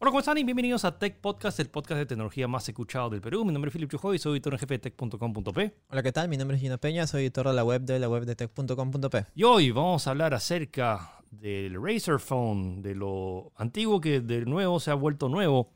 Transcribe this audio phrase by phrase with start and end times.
[0.00, 0.38] Hola, ¿cómo están?
[0.38, 3.44] Y bienvenidos a Tech Podcast, el podcast de tecnología más escuchado del Perú.
[3.44, 5.74] Mi nombre es Philip Chujoy y soy editor en jefe de tech.com.p.
[5.90, 6.28] Hola, ¿qué tal?
[6.28, 9.26] Mi nombre es Gino Peña, soy editor de la web de la web de tech.com.p.
[9.34, 14.78] Y hoy vamos a hablar acerca del Razer Phone, de lo antiguo que de nuevo
[14.78, 15.72] se ha vuelto nuevo.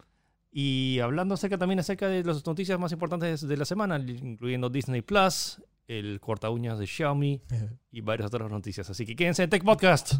[0.53, 5.03] Y hablando acerca también acerca de las noticias más importantes de la semana, incluyendo Disney
[5.03, 7.43] Plus, el corta uñas de Xiaomi
[7.91, 8.89] y varias otras noticias.
[8.89, 10.15] Así que quédense en Tech Podcast.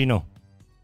[0.00, 0.24] Gino,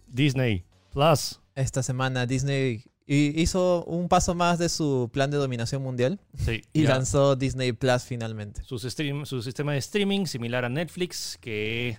[0.08, 0.62] Disney
[0.92, 1.40] Plus.
[1.54, 6.82] Esta semana Disney hizo un paso más de su plan de dominación mundial Sí, y
[6.82, 6.90] ya.
[6.90, 8.62] lanzó Disney Plus finalmente.
[8.64, 11.98] su, stream- su sistema de streaming similar a Netflix que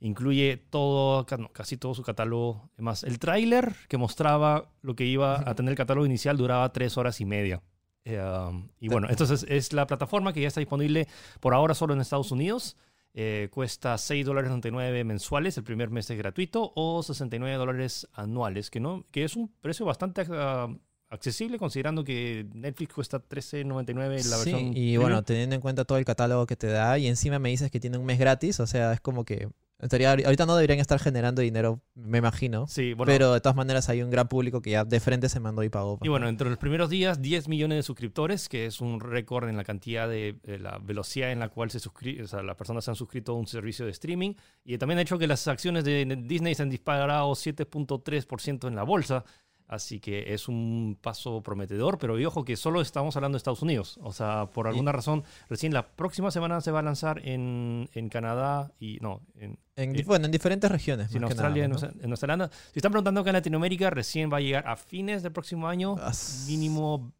[0.00, 2.68] incluye todo, casi todo su catálogo.
[2.74, 6.96] Además, el tráiler que mostraba lo que iba a tener el catálogo inicial duraba tres
[6.96, 7.62] horas y media.
[8.04, 11.06] Eh, um, y bueno, entonces es la plataforma que ya está disponible
[11.40, 12.76] por ahora solo en Estados Unidos.
[13.14, 19.04] Eh, cuesta $6.99 mensuales, el primer mes es gratuito, o 69 dólares anuales, que, no,
[19.10, 20.68] que es un precio bastante ah,
[21.08, 24.76] accesible considerando que Netflix cuesta $13.99 la Sí, versión.
[24.76, 27.70] y bueno, teniendo en cuenta todo el catálogo que te da y encima me dices
[27.70, 29.48] que tiene un mes gratis, o sea, es como que
[29.80, 32.66] estaría, ahorita no deberían estar generando dinero, me imagino.
[32.66, 35.40] Sí, bueno, pero de todas maneras hay un gran público que ya de frente se
[35.40, 35.98] mandó y pagó.
[36.02, 39.56] Y bueno, entre los primeros días, 10 millones de suscriptores, que es un récord en
[39.56, 42.90] la cantidad de, de la velocidad en la cual se o sea, las personas se
[42.90, 44.34] han suscrito a un servicio de streaming.
[44.64, 48.82] Y también ha hecho que las acciones de Disney se han disparado 7.3% en la
[48.82, 49.24] bolsa.
[49.68, 53.60] Así que es un paso prometedor, pero y ojo que solo estamos hablando de Estados
[53.60, 53.98] Unidos.
[54.02, 58.08] O sea, por alguna razón, recién la próxima semana se va a lanzar en, en
[58.08, 61.14] Canadá y no, en, En, eh, bueno, en diferentes regiones.
[61.14, 61.78] en Australia, nada, en, ¿no?
[61.80, 62.50] Nueva- en Nueva Zelanda.
[62.72, 65.96] Si están preguntando acá en Latinoamérica, recién va a llegar a fines del próximo año
[66.00, 67.12] As- mínimo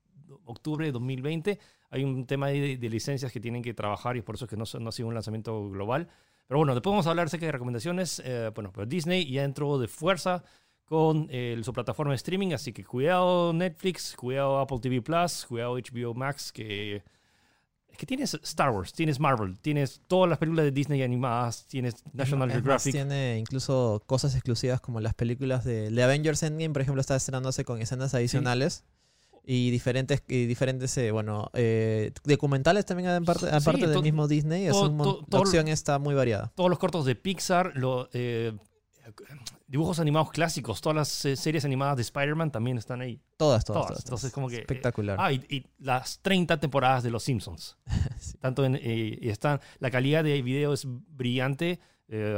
[0.46, 1.58] octubre de 2020.
[1.90, 4.56] Hay un tema de, de licencias que tienen que trabajar y por eso es que
[4.56, 6.08] no, ha sido un lanzamiento global.
[6.46, 8.22] Pero bueno, después vamos a hablar acerca de recomendaciones.
[8.24, 10.44] Eh, bueno, pero Disney ya entró de fuerza
[10.88, 15.74] con eh, su plataforma de streaming, así que cuidado Netflix, cuidado Apple TV Plus, cuidado
[15.76, 17.02] HBO Max, que
[17.88, 21.96] es que tienes Star Wars, tienes Marvel, tienes todas las películas de Disney animadas, tienes
[22.12, 22.92] National Geographic.
[22.92, 27.64] tiene incluso cosas exclusivas como las películas de, de Avengers Endgame, por ejemplo, está estrenándose
[27.64, 28.84] con escenas adicionales.
[29.50, 34.66] Y diferentes, y diferentes eh, bueno, eh, documentales también aparte, Sí, aparte del mismo Disney.
[34.66, 36.52] Es un la opción está muy variada.
[36.54, 38.52] todos los cortos de Pixar, lo- eh,
[39.66, 43.20] dibujos animados clásicos, todas las eh, series animadas de Spider-Man también están ahí.
[43.36, 43.82] Todas, todas.
[43.82, 43.88] Todas.
[43.88, 45.16] todas, Entonces, como que, eh, Espectacular.
[45.20, 47.76] Ah, y, y las 30 temporadas de Los Simpsons.
[48.18, 48.36] Sí.
[48.38, 51.78] Tanto en, eh, están, la calidad de video es brillante,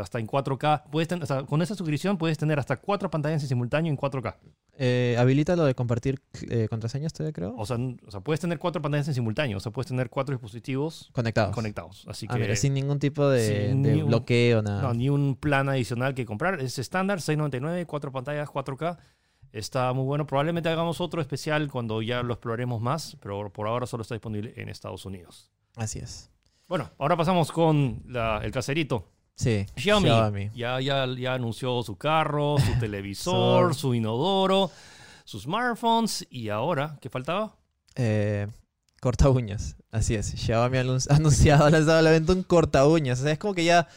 [0.00, 0.84] hasta en 4K.
[0.90, 3.96] Puedes ten- o sea, con esa suscripción puedes tener hasta cuatro pantallas en simultáneo en
[3.96, 4.36] 4K.
[4.82, 7.54] Eh, habilita lo de compartir eh, contraseñas, todavía creo.
[7.58, 7.76] O sea,
[8.06, 9.58] o sea, puedes tener cuatro pantallas en simultáneo.
[9.58, 11.54] O sea, puedes tener cuatro dispositivos Conectados.
[11.54, 12.06] conectados.
[12.08, 14.80] Así Ah, que mira, sin ningún tipo de, ni un- bloqueo, nada.
[14.80, 16.60] No, ni un plan adicional que comprar.
[16.62, 18.96] Es estándar, 6.99, cuatro pantallas, 4K.
[19.52, 20.26] Está muy bueno.
[20.26, 24.54] Probablemente hagamos otro especial cuando ya lo exploremos más, pero por ahora solo está disponible
[24.56, 25.50] en Estados Unidos.
[25.76, 26.30] Así es.
[26.68, 29.08] Bueno, ahora pasamos con la- el caserito.
[29.36, 29.66] Sí.
[29.76, 30.50] Xiaomi, Xiaomi.
[30.54, 34.70] Ya, ya, ya anunció su carro, su televisor, So- su inodoro,
[35.24, 37.56] sus smartphones y ahora, ¿qué faltaba?
[37.96, 38.46] Eh,
[39.00, 39.76] corta uñas.
[39.90, 40.32] Así es.
[40.36, 43.20] Xiaomi ha anun- ha anunciado, ha lanzado a la venta un corta uñas.
[43.20, 43.88] O sea, es como que ya,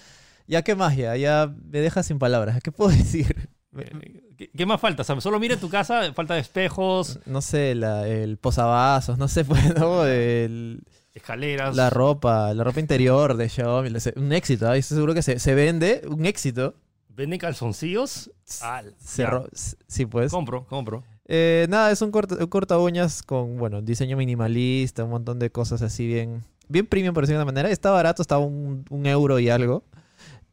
[0.47, 2.61] ya qué más ya, ya me deja sin palabras.
[2.63, 3.49] ¿Qué puedo decir?
[3.77, 5.01] Eh, ¿Qué, qué más falta?
[5.01, 9.27] O sea, solo mira tu casa, falta de espejos, No sé, la- el posavasos, no
[9.27, 10.05] sé, pues, ¿no?
[10.05, 10.83] El-
[11.13, 11.75] escaleras.
[11.75, 13.89] la ropa, la ropa interior de Xiaomi.
[14.15, 14.77] Un éxito, ¿ah?
[14.77, 16.75] Estoy seguro que se, se vende, un éxito.
[17.09, 18.31] ¿Venden calzoncillos?
[18.61, 19.47] Al- Se ro-
[19.87, 20.31] sí, pues.
[20.31, 21.03] Compro, compro.
[21.25, 25.49] Eh, nada, es un corta, un corta uñas con, bueno, diseño minimalista, un montón de
[25.51, 27.69] cosas así bien, bien premium por decirlo de una manera.
[27.69, 29.83] Está barato, está un, un euro y algo.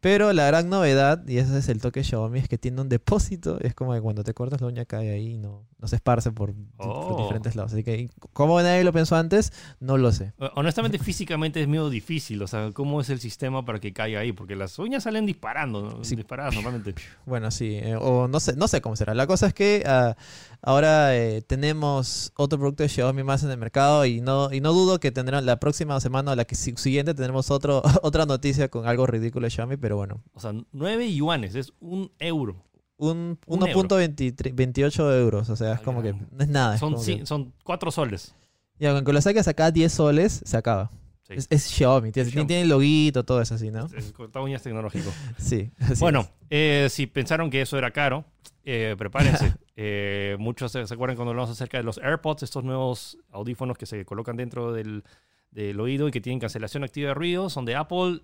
[0.01, 3.59] Pero la gran novedad, y ese es el toque Xiaomi, es que tiene un depósito.
[3.61, 6.31] Es como que cuando te cortas la uña cae ahí y no, no se esparce
[6.33, 7.17] por, di- por Oh.
[7.23, 7.73] diferentes lados.
[7.73, 9.53] Así que, ¿cómo nadie lo pensó antes?
[9.81, 10.33] No lo sé.
[10.55, 12.43] Honestamente, físicamente es medio difícil.
[12.43, 14.33] O sea, ¿cómo es el sistema para que caiga ahí?
[14.33, 16.05] Porque las uñas salen disparando, ¿no?
[16.05, 16.17] Sí.
[16.17, 16.95] disparadas normalmente.
[17.27, 19.15] Bueno, sí, eh, o no sé, no sé cómo será.
[19.15, 20.17] La cosa es que ah,
[20.63, 24.73] ahora eh, tenemos otro producto de Xiaomi más en el mercado y no, y no
[24.73, 28.69] dudo que tendrán la próxima semana o la que si- siguiente tendremos otro, otra noticia
[28.69, 30.23] con algo ridículo de Xiaomi, pero bueno.
[30.35, 32.65] O sea, 9 yuanes, es un euro.
[33.01, 33.83] Un, Un euro.
[33.89, 36.75] 1.28 euros, o sea, es Ah, como que no es nada.
[36.75, 38.35] es Son, que- son 4 soles.
[38.79, 40.91] y aunque lo saques acá 10 soles, se acaba.
[41.23, 41.35] Sí.
[41.37, 42.47] Es, es Xiaomi, tiene, Xiaomi.
[42.49, 43.87] tiene el loguito, todo eso así, ¿no?
[43.97, 44.13] Es
[44.43, 45.11] uñas tecnológico.
[45.39, 45.71] Sí.
[45.99, 46.29] Bueno, es.
[46.51, 48.25] eh, si pensaron que eso era caro,
[48.65, 49.55] eh, prepárense.
[49.83, 53.87] Eh, muchos se, se acuerdan cuando hablamos acerca de los AirPods, estos nuevos audífonos que
[53.87, 55.05] se colocan dentro del,
[55.53, 58.21] del oído y que tienen cancelación activa de ruido, son de Apple.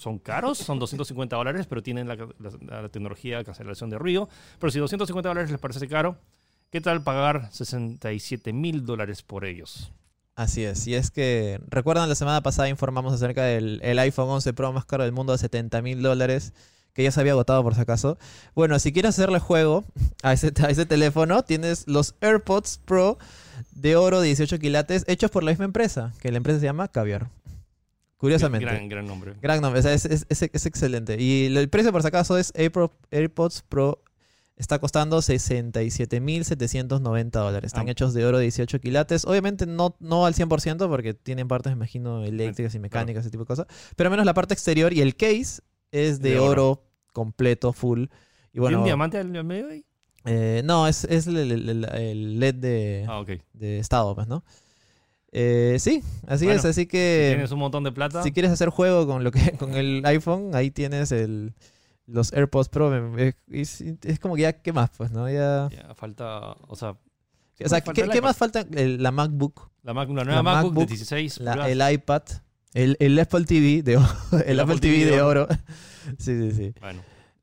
[0.00, 2.16] Son caros, son 250 dólares, pero tienen la,
[2.88, 4.30] tecnología de cancelación de ruido.
[4.58, 6.16] Pero si 250 dólares les parece caro,
[6.70, 9.92] ¿qué tal pagar 67 mil dólares por ellos?
[10.36, 10.86] Así es.
[10.86, 14.86] Y es que, recuerdan, la semana pasada informamos acerca del el iPhone 11 Pro más
[14.86, 16.54] caro del mundo de 70 mil dólares,
[16.94, 18.16] que ya se había agotado por si acaso.
[18.54, 19.84] Bueno, si quieres hacerle juego
[20.22, 23.18] a ese, a ese teléfono, tienes los AirPods Pro
[23.72, 26.88] de oro de 18 quilates hechos por la misma empresa, que la empresa se llama
[26.88, 27.28] Caviar.
[28.20, 28.66] Curiosamente.
[28.66, 29.34] Gran, gran nombre.
[29.40, 31.16] Gran nombre, o sea, es, es- es- es excelente.
[31.20, 34.02] Y el precio, por si acaso, es AirPo- AirPods Pro.
[34.56, 37.68] Está costando 67.790 dólares.
[37.68, 37.92] Están Ah.
[37.92, 39.24] hechos de oro de 18 quilates.
[39.24, 43.44] Obviamente no, no al 100% porque tienen partes, me imagino, eléctricas y mecánicas, ese tipo
[43.44, 43.66] de cosas.
[43.96, 45.62] Pero al menos la parte exterior y el case
[45.92, 46.70] es de, De oro.
[46.72, 46.82] oro.
[47.12, 48.02] completo, full.
[48.02, 49.84] Y ¿Tiene bueno, un diamante al medio ahí?
[50.26, 53.30] eh, no, es, es el, el- el- el LED de, Ah, ok.
[53.54, 54.44] de estado, pues, ¿no?
[55.32, 56.64] Eh, sí, así Bueno, es.
[56.64, 57.30] Así Si que...
[57.34, 58.22] tienes un montón de plata.
[58.22, 61.54] Si quieres hacer juego con lo que con el iPhone, ahí tienes el
[62.06, 63.16] los AirPods Pro.
[63.48, 64.90] Es, es como que ya, ¿qué más?
[64.96, 65.30] Pues, ¿no?
[65.30, 65.68] Ya...
[65.70, 66.90] Ya, falta, o sea,
[67.64, 68.66] O sea, ¿qué, el más falta?
[68.72, 71.66] El- la MacBook, La, Mac, una nueva La MacBook, MacBook, de 16 la- Plus.
[71.66, 72.22] el iPad,
[72.74, 74.08] el, el Apple TV de, o-
[74.46, 75.46] el Apple TV de oro.
[76.18, 76.74] sí, sí, sí.
[76.80, 77.02] Bueno.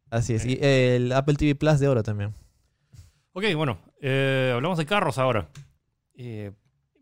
[0.10, 0.46] Así es.
[0.46, 2.34] Y el Apple TV Plus de oro también.
[3.34, 5.48] Ok, bueno, eh, hablamos de carros ahora.
[6.16, 6.52] Eh,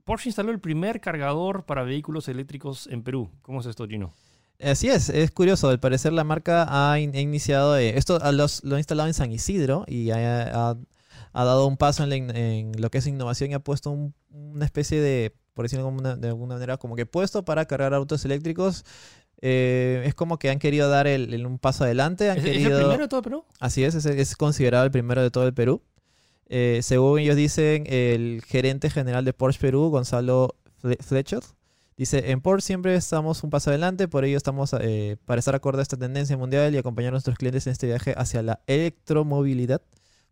[0.06, 3.31] Porsche instaló el primer cargador para vehículos eléctricos en Perú.
[3.42, 4.13] ¿Cómo es esto, Gino?
[4.62, 5.68] Así es, es curioso.
[5.68, 9.07] Al parecer la marca ha, in- ha iniciado, eh, esto a los- lo ha instalado
[9.07, 10.78] en San Isidro y ha, ha-
[11.34, 14.13] ha dado un paso en, la en lo que es innovación y ha puesto un-
[14.30, 17.94] una especie de, por decirlo de alguna, de alguna manera, como que puesto para cargar
[17.96, 18.86] autos eléctricos.
[19.42, 22.30] Eh, es como que han querido dar el, el- un paso adelante.
[22.30, 23.44] Han ¿Es, es el primero de todo Perú?
[23.60, 25.81] Así es, es, es considerado el primero de todo el Perú.
[26.47, 31.42] Eh, según ellos dicen, el gerente general de Porsche Perú, Gonzalo Fle- Fletcher,
[31.97, 35.80] dice, en Porsche siempre estamos un paso adelante, por ello estamos eh, para estar acorde
[35.80, 39.81] a esta tendencia mundial y acompañar a nuestros clientes en este viaje hacia la electromovilidad.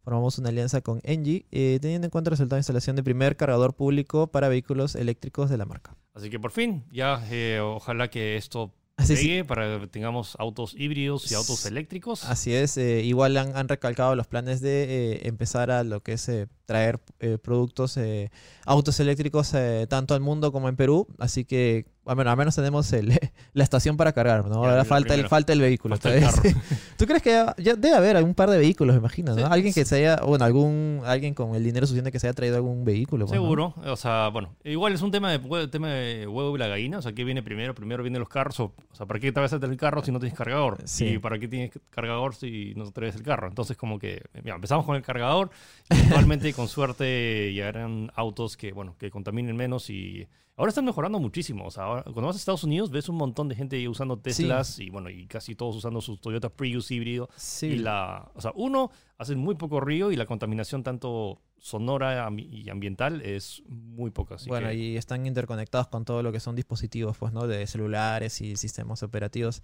[0.04, 3.38] Formamos una alianza con Engie, eh, teniendo en cuenta el resultado de instalación de primer
[3.38, 5.96] cargador público para vehículos eléctricos de la marca.
[6.14, 7.24] Así que por fin, ya
[7.64, 12.26] ojalá que esto Así, sí, para que tengamos autos híbridos y autos eléctricos.
[12.26, 16.14] Así es, eh, igual han, han recalcado los planes de eh, empezar a lo que
[16.14, 18.32] es eh, traer eh, productos, eh,
[18.66, 23.18] autos eléctricos eh, tanto al mundo como en Perú, así que al menos tenemos el-
[23.54, 24.56] la estación para cargar, ¿no?
[24.56, 25.96] Ahora falta el, falta el vehículo.
[25.98, 26.24] Falta el.
[26.98, 29.38] ¿Tú crees que ya, ya debe haber algún par de vehículos, me imagino, ¿no?
[29.40, 29.44] Sí.
[29.50, 32.56] Alguien que se haya, bueno, algún, alguien con el dinero suficiente que se haya traído
[32.58, 33.26] algún vehículo.
[33.26, 33.44] pues, ¿no?
[33.44, 36.98] Seguro, o sea, bueno, igual es un tema de, tema de huevo y la gallina,
[36.98, 37.74] o sea, ¿qué viene primero?
[37.76, 40.04] Primero vienen los carros, o, o sea, ¿para qué te vas a tener el carro
[40.04, 40.80] si no tienes cargador?
[40.86, 41.06] Sí.
[41.06, 43.48] ¿Y para qué tienes cargador si no traes el carro?
[43.48, 45.50] Entonces, como que, mira, empezamos con el cargador,
[45.90, 51.66] y con suerte, llegarán autos que, bueno, que contaminen menos y ahora están mejorando muchísimo,
[51.66, 54.80] o sea, ahora- cuando vas a Estados Unidos ves un montón de gente usando Teslas
[54.80, 57.68] y, bueno, y casi todos usando sus Toyota Prius híbrido Sí.
[57.68, 62.70] y la, o sea, uno, hacen muy poco ruido y la contaminación tanto sonora y
[62.70, 64.36] ambiental es muy poca.
[64.36, 67.48] Así bueno, que, y están interconectados con todo lo que son dispositivos, pues, ¿no?
[67.48, 69.64] De celulares y sistemas operativos.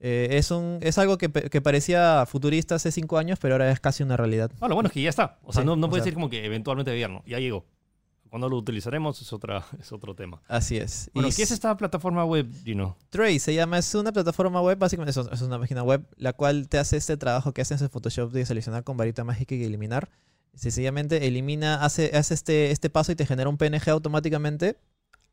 [0.00, 3.80] Eh, es, un, es algo que, que parecía futurista hace cinco años, pero ahora es
[3.80, 4.50] casi una realidad.
[4.60, 5.38] Ah, lo bueno es que ya está.
[5.42, 7.64] O sea, Sí, no, no puede decir como que eventualmente no, ya llegó.
[8.28, 10.40] Cuando lo utilizaremos es, otra, es otro tema.
[10.46, 11.10] Así es.
[11.14, 12.96] Bueno, Y ¿qué es esta plataforma web, Gino?
[13.10, 16.68] Trace se llama, es una plataforma web, básicamente es, es una página web, la cual
[16.68, 20.10] te hace este trabajo que haces en Photoshop de seleccionar con varita mágica y eliminar.
[20.54, 24.76] Sencillamente elimina, hace, hace este, este paso y te genera un PNG automáticamente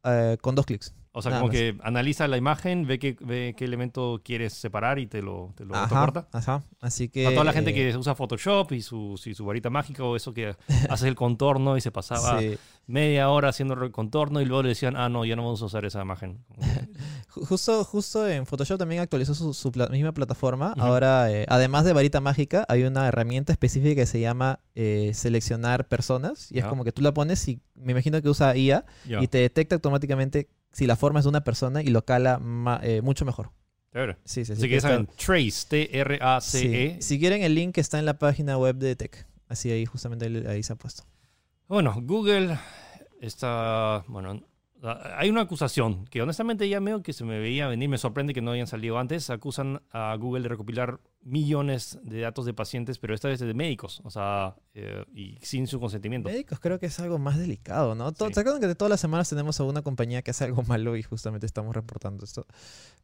[0.03, 0.93] eh, con dos clics.
[1.17, 1.57] O sea, Nada como más.
[1.57, 5.63] que analiza la imagen, ve qué, ve qué elemento quieres separar y te lo, te
[5.63, 6.27] lo Ajá, autocorta.
[6.38, 6.63] ajá.
[6.81, 7.25] Así que...
[7.25, 10.17] A toda la gente eh, que usa Photoshop y su, y su varita mágica o
[10.17, 10.55] eso que
[10.89, 12.57] hace el contorno y se pasaba sí.
[12.86, 15.65] media hora haciendo el contorno y luego le decían, ah, no, ya no vamos a
[15.65, 16.43] usar esa imagen.
[17.34, 20.72] Ju- Justo, justo en Photoshop también actualizó su, su pla- misma plataforma.
[20.75, 20.81] Ujú.
[20.81, 25.88] Ahora, eh, además de varita mágica, hay una herramienta específica que se llama eh, seleccionar
[25.88, 26.51] personas.
[26.51, 26.69] Y es Ya.
[26.69, 29.75] como que tú la pones y me imagino que usa IA Ya, y te detecta
[29.75, 33.51] automáticamente si la forma es de una persona y lo cala ma- eh, mucho mejor.
[33.94, 34.17] chévere.
[34.25, 34.51] Sí, sí, sí.
[34.53, 36.96] Así que que está- saben, Trace, T-R-A-C-E.
[36.96, 37.01] sí.
[37.01, 39.25] Si quieren, el link está en la página web de Tech.
[39.48, 41.03] Así ahí, justamente ahí, ahí se ha puesto.
[41.70, 42.58] Bueno, Google
[43.22, 44.41] está, bueno,
[45.17, 48.41] hay una acusación que honestamente ya medio que se me veía venir, me sorprende que
[48.41, 49.29] no hayan salido antes.
[49.29, 54.00] Acusan a Google de recopilar millones de datos de pacientes, pero esta vez de médicos,
[54.03, 56.29] o sea, eh, y sin su consentimiento.
[56.29, 58.12] Médicos creo que es algo más delicado, ¿no?
[58.12, 58.15] Sí.
[58.32, 60.96] ¿Se acuerdan que de todas las semanas tenemos a una compañía que hace algo malo
[60.96, 62.46] y justamente estamos reportando esto?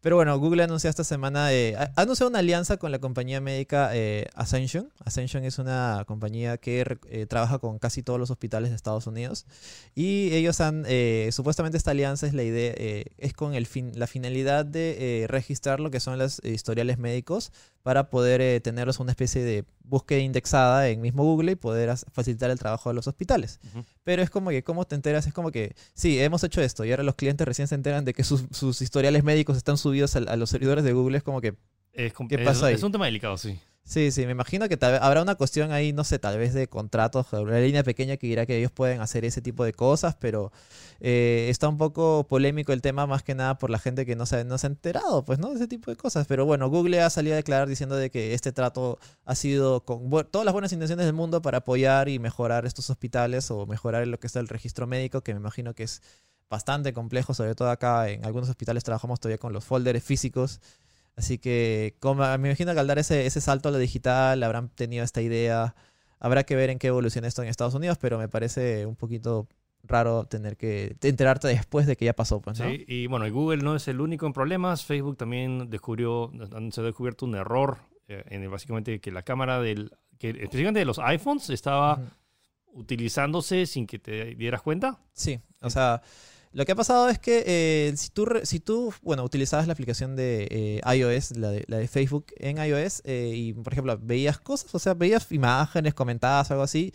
[0.02, 3.92] Pero bueno, Google anunció esta semana, eh, ha anunciado una alianza con la compañía médica
[3.94, 4.92] eh, Ascension.
[5.06, 9.46] Ascension es una compañía que eh, trabaja con casi todos los hospitales de Estados Unidos
[9.94, 13.92] y ellos han, eh, supuestamente esta alianza es la idea, eh, es con el fin,
[13.94, 17.52] la finalidad de eh, registrar lo que son los historiales médicos
[17.84, 22.60] para poder tenerlos una especie de búsqueda indexada en mismo Google y poder facilitar el
[22.60, 23.60] trabajo de los hospitales.
[23.72, 23.84] Ujú.
[24.04, 25.26] Pero es como que, ¿cómo te enteras?
[25.26, 28.14] Es como que, sí, hemos hecho esto y ahora los clientes recién se enteran de
[28.14, 31.18] que sus, sus historiales médicos están subidos a, los servidores de Google.
[31.18, 31.56] Es como que,
[31.94, 32.76] Es, ¿Qué es- pasa ahí?
[32.76, 33.60] es un tema delicado, sí.
[33.84, 36.54] sí, sí, me imagino que tal vez habrá una cuestión ahí, no sé, tal vez
[36.54, 40.16] de contratos, una línea pequeña que dirá que ellos pueden hacer ese tipo de cosas,
[40.16, 40.52] pero
[41.02, 44.26] eh, está un poco polémico el tema más que nada por la gente que no
[44.26, 45.50] se, no se ha enterado, pues, ¿no?
[45.50, 46.28] De ese tipo de cosas.
[46.28, 50.10] Pero bueno, Google ha salido a declarar diciendo de que este trato ha sido con
[50.32, 54.20] todas las buenas intenciones del mundo para apoyar y mejorar estos hospitales o mejorar lo
[54.20, 56.02] que está el registro médico, que me imagino que es
[56.52, 60.60] bastante complejo, sobre todo acá en algunos hospitales trabajamos todavía con los folders físicos.
[61.16, 64.70] Así que como, me imagino que al dar ese, ese salto a lo digital habrán
[64.70, 65.74] tenido esta idea.
[66.20, 69.48] Habrá que ver en qué evoluciona esto en Estados Unidos, pero me parece un poquito
[69.84, 72.40] raro tener que enterarte después de que ya pasó.
[72.42, 72.70] Pues, ¿no?
[72.70, 74.86] Sí, y bueno, Google no es el único en problemas.
[74.86, 76.32] Facebook también descubrió,
[76.72, 80.80] se ha descubierto un error eh, en el- básicamente que la cámara del, que específicamente
[80.80, 82.82] de los iPhones estaba Ujú.
[82.82, 85.00] utilizándose sin que te dieras cuenta.
[85.14, 86.02] Sí, o sea,
[86.54, 89.74] lo que ha pasado es que eh, si, tú, re- si tú, bueno, utilizabas la
[89.74, 93.98] aplicación de eh, iOS, la de, la de Facebook en iOS, eh, y por ejemplo
[94.02, 96.94] veías cosas, o sea, veías imágenes, comentabas, algo así,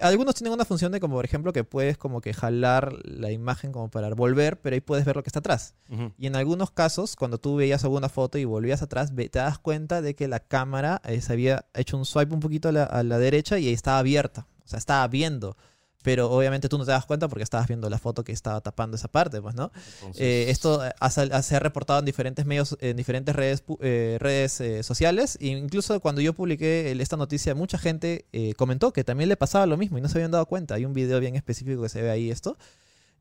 [0.00, 3.72] algunos tienen una función de como, por ejemplo, que puedes como que jalar la imagen
[3.72, 5.74] como para volver, pero ahí puedes ver lo que está atrás.
[6.18, 10.02] Y en algunos casos, cuando tú veías alguna foto y volvías atrás, te das cuenta
[10.02, 13.18] de que la cámara se había hecho un swipe un poquito a la, a la
[13.18, 14.46] derecha y ahí estaba abierta.
[14.64, 15.56] O sea, estaba viendo.
[16.04, 18.94] Pero obviamente tú no te das cuenta porque estabas viendo la foto que estaba tapando
[18.96, 19.72] esa parte, pues, ¿no?
[20.00, 23.64] Entonces, Eh, esto ha sal- ha- se ha reportado en diferentes medios, en diferentes redes,
[23.80, 25.38] eh, redes eh, sociales.
[25.40, 29.64] E incluso cuando yo publiqué esta noticia, mucha gente eh, comentó que también le pasaba
[29.66, 30.74] lo mismo y no se habían dado cuenta.
[30.74, 32.56] Hay un video bien específico que se ve ahí esto.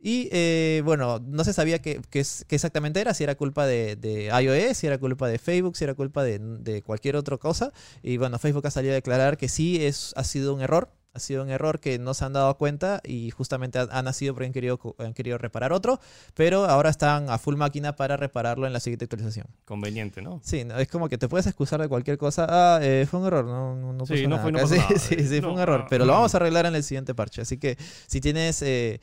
[0.05, 2.19] Y eh, bueno, no se sabía qué, qué
[2.49, 5.93] exactamente era, si era culpa de, de iOS, si era culpa de Facebook, si era
[5.93, 7.71] culpa de, de cualquier otra cosa.
[8.01, 11.19] Y bueno, Facebook ha salido a declarar que sí es, ha sido un error, ha
[11.19, 14.47] sido un error que no se han dado cuenta y justamente ha, ha nacido porque
[14.47, 16.01] han querido, han querido reparar otro,
[16.33, 19.47] pero ahora están a full máquina para repararlo en la siguiente actualización.
[19.63, 20.41] conveniente, ¿no?
[20.43, 22.45] Sí, no, es como que te puedes excusar de cualquier cosa.
[22.49, 24.67] Ah, eh, fue un error, no, no, no Sí, pasó no nada fue- no acá".
[24.67, 25.23] pasó Sí, nada.
[25.23, 27.41] sí, sí, fue un error, pero lo vamos a arreglar en el siguiente parche.
[27.43, 28.99] Así que si tienes eh,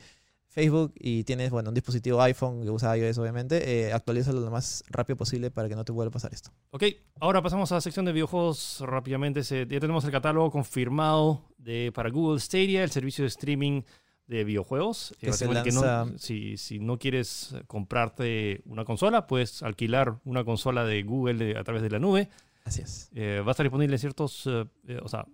[0.51, 4.83] Facebook y tienes, bueno, un dispositivo iPhone que usa iOS, obviamente, eh, actualízalo lo más
[4.89, 6.51] rápido posible para que no te vuelva a pasar esto.
[6.71, 6.83] Ok,
[7.21, 9.43] ahora pasamos a la sección de videojuegos rápidamente.
[9.45, 13.81] Se- ya tenemos el catálogo confirmado de, para Google Stadia, el servicio de streaming
[14.27, 15.13] de videojuegos.
[15.19, 20.43] Que se básicamente no- lanza- si, si no quieres comprarte una consola, puedes alquilar una
[20.43, 22.29] consola de Google de- a través de la nube.
[22.63, 23.09] Así es.
[23.15, 25.25] Eh, va a estar disponible en ciertos, eh, eh, o sea,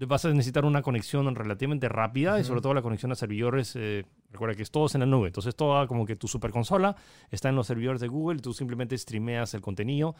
[0.00, 3.74] vas a necesitar una conexión relativamente rápida y sobre todo la conexión a servidores.
[3.76, 6.94] eh, recuerda que es todo en la nube, entonces toda como que tu super consola
[7.30, 10.14] está en los servidores de Google, tú simplemente streameas el contenido.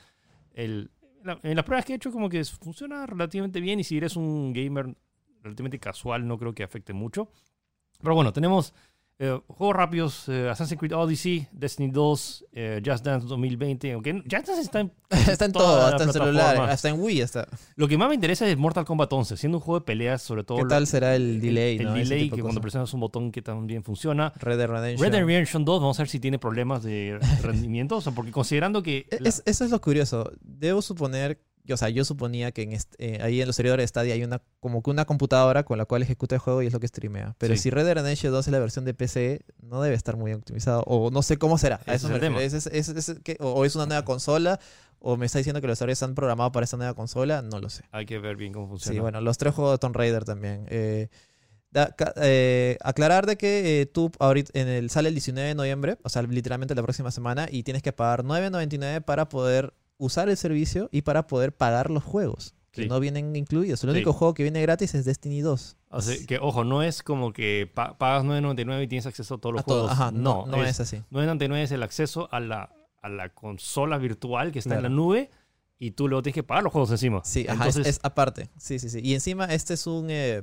[0.55, 0.91] El,
[1.23, 3.99] la- en las pruebas que he hecho como que es- funciona relativamente bien y si
[3.99, 4.97] eres un gamer
[5.43, 7.29] relativamente casual no creo que afecte mucho.
[8.01, 8.73] Pero bueno, tenemos
[9.19, 14.47] eh, juegos rápidos, eh, Assassin's Creed Odyssey, Destiny 2, eh, Just Dance 2020, aunque Just
[14.47, 17.47] Dance está en está en todo, hasta en celular, hasta en Wii está.
[17.77, 20.45] Lo que más me interesa es Mortal Kombat 11, siendo un juego de peleas, sobre
[20.45, 20.59] todo.
[20.59, 21.77] ¿Qué lo- tal será el delay?
[21.79, 21.95] El, no?
[21.95, 24.33] Delay, que cuando presionas un botón que también funciona.
[24.37, 25.05] Red Dead Redemption.
[25.07, 27.97] Red Dead Redemption 2, vamos a ver si tiene problemas de rendimiento.
[27.97, 29.07] O sea, porque considerando que.
[29.21, 30.31] la- Es- eso es lo curioso.
[30.43, 33.83] Debo suponer, yo- o sea, yo suponía que en est- eh, ahí en los servidores
[33.85, 36.67] de Stadia hay una como que una computadora con la cual ejecuta el juego y
[36.69, 37.35] es lo que streamea.
[37.39, 37.63] Pero Sí.
[37.63, 40.83] si Red Dead Redemption 2 es la versión de PC, no debe estar muy optimizado.
[40.87, 41.81] O no sé cómo será.
[41.87, 42.45] A eso es me.
[42.45, 44.59] Es- es- es- es que- o, o es una nueva consola,
[44.99, 47.69] o me está diciendo que los servidores están programados para esta nueva consola, no lo
[47.69, 47.83] sé.
[47.93, 48.95] hay que ver bien cómo funciona.
[48.95, 50.67] Sí, bueno, los tres juegos de Tomb Raider también.
[50.71, 51.09] Eh,
[51.71, 56.09] da- eh, aclarar de que tú ahorita en el, sale el 19 de noviembre, o
[56.09, 60.89] sea, literalmente la próxima semana, y tienes que pagar 9.99 para poder usar el servicio
[60.93, 62.55] y para poder pagar los juegos.
[62.71, 62.89] Que Sí.
[62.89, 63.83] no vienen incluidos.
[63.85, 63.97] El Sí.
[63.97, 65.77] único juego que viene gratis es Destiny 2.
[65.89, 69.55] Así que, ojo, no es como que pa- pagas 9.99 y tienes acceso a todos
[69.55, 69.79] los A todo.
[69.85, 69.93] juegos.
[69.93, 71.03] Ajá, no, no, no es, así.
[71.11, 75.31] 9.99 es el acceso a la, a la consola virtual que está en la nube
[75.79, 77.23] y tú luego tienes que pagar los juegos encima.
[77.25, 78.51] Sí, ajá, es- Entonces, es, aparte.
[78.59, 79.01] Sí, sí, sí.
[79.03, 80.09] Y encima este es un...
[80.11, 80.43] eh,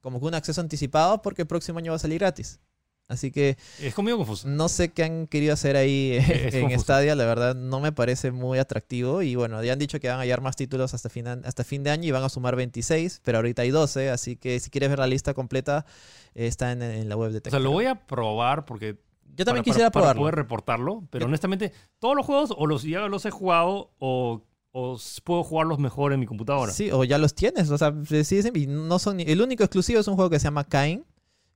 [0.00, 2.58] como que un acceso anticipado porque el próximo año va a salir gratis.
[3.10, 4.46] Así que Es conmigo confuso.
[4.48, 6.84] no sé qué han querido hacer ahí Es en confuso.
[6.84, 9.20] Stadia, la verdad no me parece muy atractivo.
[9.22, 11.82] Y bueno, ya han dicho que van a hallar más títulos hasta fin, hasta fin
[11.82, 14.88] de año y van a sumar 26, pero ahorita hay 12, así que si quieres
[14.90, 15.84] ver la lista completa,
[16.34, 17.50] eh, está en, en la web de O Tech.
[17.50, 18.96] sea, lo voy a probar porque
[19.36, 20.20] Yo también para- quisiera para, para probarlo.
[20.22, 24.98] poder reportarlo, pero honestamente, todos los juegos o los ya los he jugado o, o
[25.24, 26.70] puedo jugarlos mejor en mi computadora.
[26.72, 27.70] Sí, o ya los tienes.
[27.70, 30.38] O sea, sí, sí, y no son ni- El único exclusivo es un juego que
[30.38, 31.04] se llama Kain,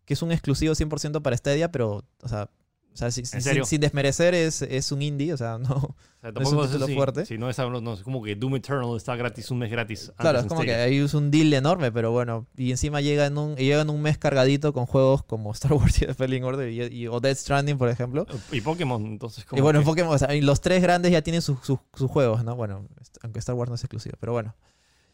[0.04, 2.48] que es un exclusivo 100% para Stadia, pero, o sea,
[2.92, 3.64] o sea, sin, sin- serio?
[3.64, 5.74] sin desmerecer, es, es un indie, o sea, no.
[5.74, 7.26] O sea, No es un tampoco título si, fuerte.
[7.26, 10.12] Si no es, algo- no, es como que Doom Eternal está gratis, un mes gratis.
[10.16, 12.46] Claro, es como que ahí es un deal enorme, pero bueno.
[12.56, 16.00] Y encima llega en un, llega en un mes cargadito con juegos como Star Wars
[16.02, 18.26] y The Fallen Order y, y- o Death Stranding, por ejemplo.
[18.52, 21.42] Y Pokémon, entonces como Y bueno, que- Pokémon, o sea, los tres grandes ya tienen
[21.42, 22.54] sus, sus- sus juegos, ¿no?
[22.54, 22.86] Bueno,
[23.22, 24.54] aunque Star Wars no es exclusivo, pero bueno.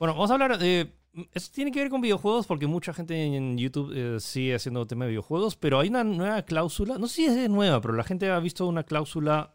[0.00, 0.94] Bueno, vamos a hablar de...
[1.34, 5.04] Esto tiene que ver con videojuegos porque mucha gente en YouTube eh, sigue haciendo tema
[5.04, 8.30] de videojuegos, pero hay una nueva cláusula, no sé si es nueva, pero la gente
[8.30, 9.54] ha visto una cláusula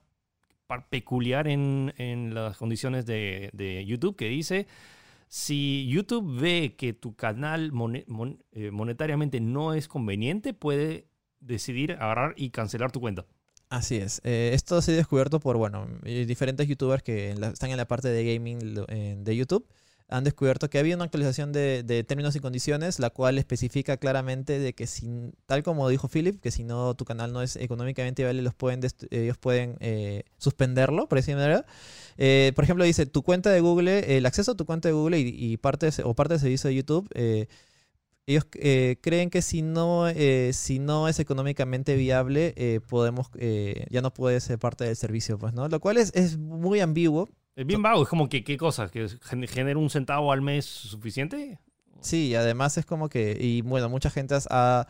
[0.91, 4.67] peculiar en, en las condiciones de, de YouTube que dice,
[5.27, 7.95] si YouTube ve que tu canal mon-
[8.51, 11.07] eh, monetariamente no es conveniente, puede
[11.39, 13.25] decidir agarrar y cancelar tu cuenta.
[13.69, 14.21] Así es.
[14.23, 17.87] Eh, esto ha descubierto por, bueno, eh, diferentes youtubers que en la- están en la
[17.87, 18.59] parte de gaming
[18.89, 19.65] en- de YouTube.
[20.07, 24.59] Han descubierto que había una actualización de, de términos y condiciones, la cual especifica claramente
[24.59, 25.09] de que, si,
[25.47, 28.81] tal como dijo Philip, que si no tu canal no es económicamente viable, los pueden
[29.09, 31.65] ellos pueden eh, suspenderlo, por decirlo de manera.
[32.17, 35.19] Eh, por ejemplo, dice tu cuenta de Google, el acceso a tu cuenta de Google
[35.19, 37.09] y, y parte de- o parte del servicio de YouTube.
[37.15, 37.47] eh,
[38.27, 43.85] ellos eh, creen que si no, eh, si no es económicamente viable, eh, podemos, eh,
[43.91, 45.67] ya no puede ser parte del servicio, pues, ¿no?
[45.67, 47.29] Lo cual es, es muy ambiguo.
[47.55, 48.89] Es bien vago, es como que, ¿qué cosa?
[48.89, 51.59] ¿Que gen- genera un centavo al mes suficiente?
[52.01, 54.87] Sí, y además es como que, y bueno, mucha gente ha,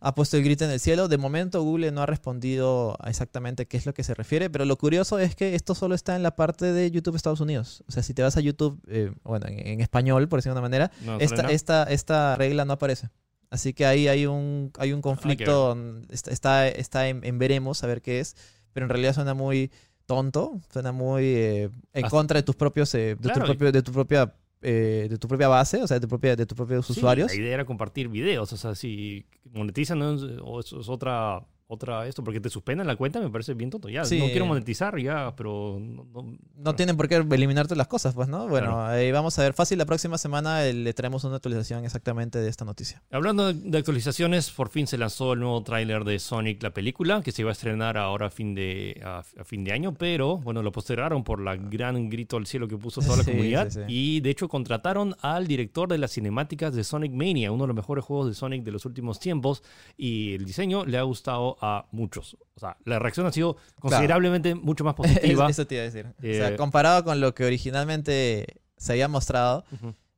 [0.00, 1.08] ha puesto el grito en el cielo.
[1.08, 4.64] De momento Google no ha respondido a exactamente qué es lo que se refiere, pero
[4.66, 7.82] lo curioso es que esto solo está en la parte de YouTube Estados Unidos.
[7.88, 10.58] O sea, si te vas a YouTube, eh, bueno, en, en español, por decirlo de
[10.60, 13.08] una manera, No, esta, esta, esta regla no aparece.
[13.50, 17.82] Así que ahí hay un, hay un conflicto, mm, está, está, está en, en veremos
[17.82, 18.36] a ver qué es,
[18.72, 19.70] pero en realidad suena muy
[20.06, 23.82] tonto, suena muy eh, en contra de tus propios, eh, de, tu Claro, propio, de
[23.82, 26.86] tu propia eh, de tu propia base, o sea, de tu propia, de tus propios
[26.86, 27.32] Sí, usuarios.
[27.32, 28.52] La idea era compartir videos.
[28.52, 30.10] O sea, si monetizan ¿no?
[30.44, 33.88] o eso es otra, otra esto, porque te suspenden la cuenta, me parece bien tonto.
[33.88, 34.18] Ya, Sí.
[34.18, 38.28] no quiero monetizar, ya, pero no, no- No tienen por qué eliminarte las cosas, pues,
[38.28, 38.46] ¿no?
[38.48, 38.84] Bueno, Claro.
[38.86, 39.54] ahí vamos a ver.
[39.54, 43.02] Fácil, la próxima semana eh, le traemos una actualización exactamente de esta noticia.
[43.10, 47.32] Hablando de- actualizaciones, por fin se lanzó el nuevo tráiler de Sonic, la película, que
[47.32, 50.62] se iba a estrenar ahora a fin de, a, a fin de año, pero bueno,
[50.62, 53.70] lo postergaron por la gran grito al cielo que puso toda la Sí, comunidad.
[53.70, 53.80] sí.
[53.88, 57.76] Y de hecho contrataron al director de las cinemáticas de Sonic Mania, uno de los
[57.76, 59.62] mejores juegos de Sonic de los últimos tiempos,
[59.96, 62.36] y el diseño le ha gustado a muchos.
[62.54, 65.48] O sea, la reacción ha sido considerablemente mucho más positiva.
[65.48, 66.06] Eso te iba a decir.
[66.06, 69.64] o Eh, sea, comparado con lo que originalmente se había mostrado,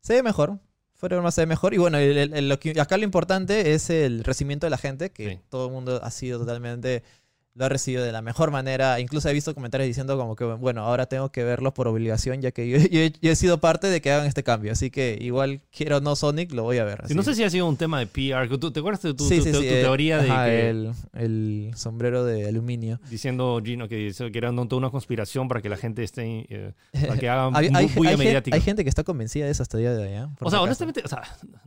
[0.00, 0.58] se ve mejor.
[1.02, 1.74] Broma, se ve mejor.
[1.74, 4.78] Y bueno, el- el- el- lo que- acá lo importante es el recibimiento de la
[4.78, 5.40] gente, que Sí.
[5.50, 7.02] todo el mundo ha sido totalmente.
[7.56, 8.98] Lo ha recibido de la mejor manera.
[8.98, 12.50] Incluso he visto comentarios diciendo como que, bueno, ahora tengo que verlo por obligación, ya
[12.50, 14.72] que yo, yo he- yo he sido parte de que hagan este cambio.
[14.72, 16.98] Así que igual quiero no Sonic, lo voy a ver.
[16.98, 17.14] Sí, así.
[17.14, 18.48] no sé si ha sido un tema de PR.
[18.58, 20.46] ¿Tú, ¿Te acuerdas de tu, Sí, tu- sí, tu- sí, tu eh, teoría de ajá,
[20.46, 22.98] que el, el sombrero de aluminio.
[23.08, 26.72] diciendo Gino que, que era toda una conspiración para que la gente esté, eh,
[27.06, 28.56] para que hagan Hay, hay- hay mediática?
[28.56, 30.08] hay gente que está convencida de eso hasta el día de hoy.
[30.12, 30.26] ¿eh?
[30.40, 31.22] O sea, honestamente, o sea,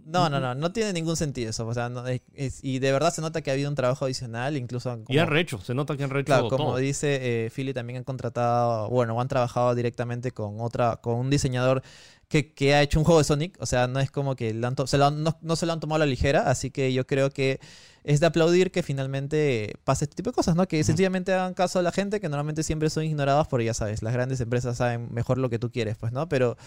[0.06, 1.65] No, no, no, no tiene ningún sentido eso.
[1.65, 4.04] O sea, no, es- es- y de verdad se nota que ha habido un trabajo
[4.04, 5.93] adicional, incluso como, y han rehecho, se nota
[6.25, 11.15] claro, como dice eh, Philly, también han contratado, bueno, han trabajado directamente con otra, con
[11.15, 11.81] un diseñador
[12.27, 13.57] que, que ha hecho un juego de Sonic.
[13.61, 15.65] O sea, no es como que le han to- se lo han- no, no se
[15.65, 17.59] lo han tomado a la ligera, así que yo creo que
[18.03, 20.67] es de aplaudir que finalmente pase este tipo de cosas, ¿no?
[20.67, 24.01] Que sencillamente hagan caso a la gente, que normalmente siempre son ignoradas porque ya sabes,
[24.01, 26.27] las grandes empresas saben mejor lo que tú quieres, pues, ¿no?
[26.29, 26.57] Pero,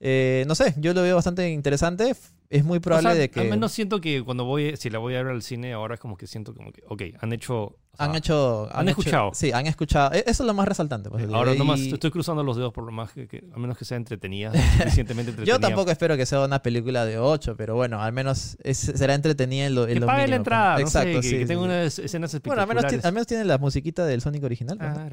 [0.00, 2.14] eh, no sé, yo lo veo bastante interesante.
[2.48, 3.40] Es muy probable O sea, de que...
[3.42, 6.00] Al menos siento que cuando voy, si la voy a ver al cine, ahora es
[6.00, 7.62] como que siento como que, ok, han hecho.
[7.62, 8.68] o sea, Han hecho.
[8.72, 9.30] han hecho- escuchado.
[9.34, 10.12] sí, han escuchado.
[10.14, 11.10] E- Eso es lo más resaltante.
[11.10, 11.28] pues.
[11.32, 13.84] Ahora Y nomás estoy cruzando los dedos por lo más que, que- a menos que
[13.84, 15.44] sea entretenida, suficientemente entretenida.
[15.54, 19.14] Yo tampoco espero que sea una película de 8, pero bueno, al menos es- será
[19.14, 20.82] entretenida en lo, en Que lo pague la entrada, pues.
[20.82, 21.64] no Exacto, sé, que, sí, que sí, tenga sí.
[21.66, 22.90] unas escenas Bueno, al menos, espectaculares.
[22.90, 24.76] tiene, al menos tiene la musiquita del Sonic original.
[24.76, 25.08] pues, ¿no?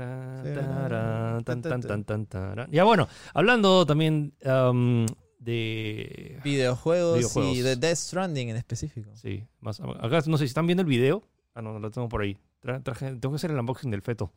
[1.43, 1.62] Tan,
[2.06, 2.71] tan, tan.
[2.71, 5.06] Ya bueno, hablando también um,
[5.39, 6.39] de...
[6.43, 7.58] Videojuegos, Videojuegos.
[7.58, 9.12] y de Death Stranding en específico.
[9.15, 11.23] Sí, más, acá no sé si están viendo el video.
[11.54, 12.38] Ah, no, lo tengo por ahí.
[12.62, 14.32] Tra- traje- tengo que hacer el unboxing del feto.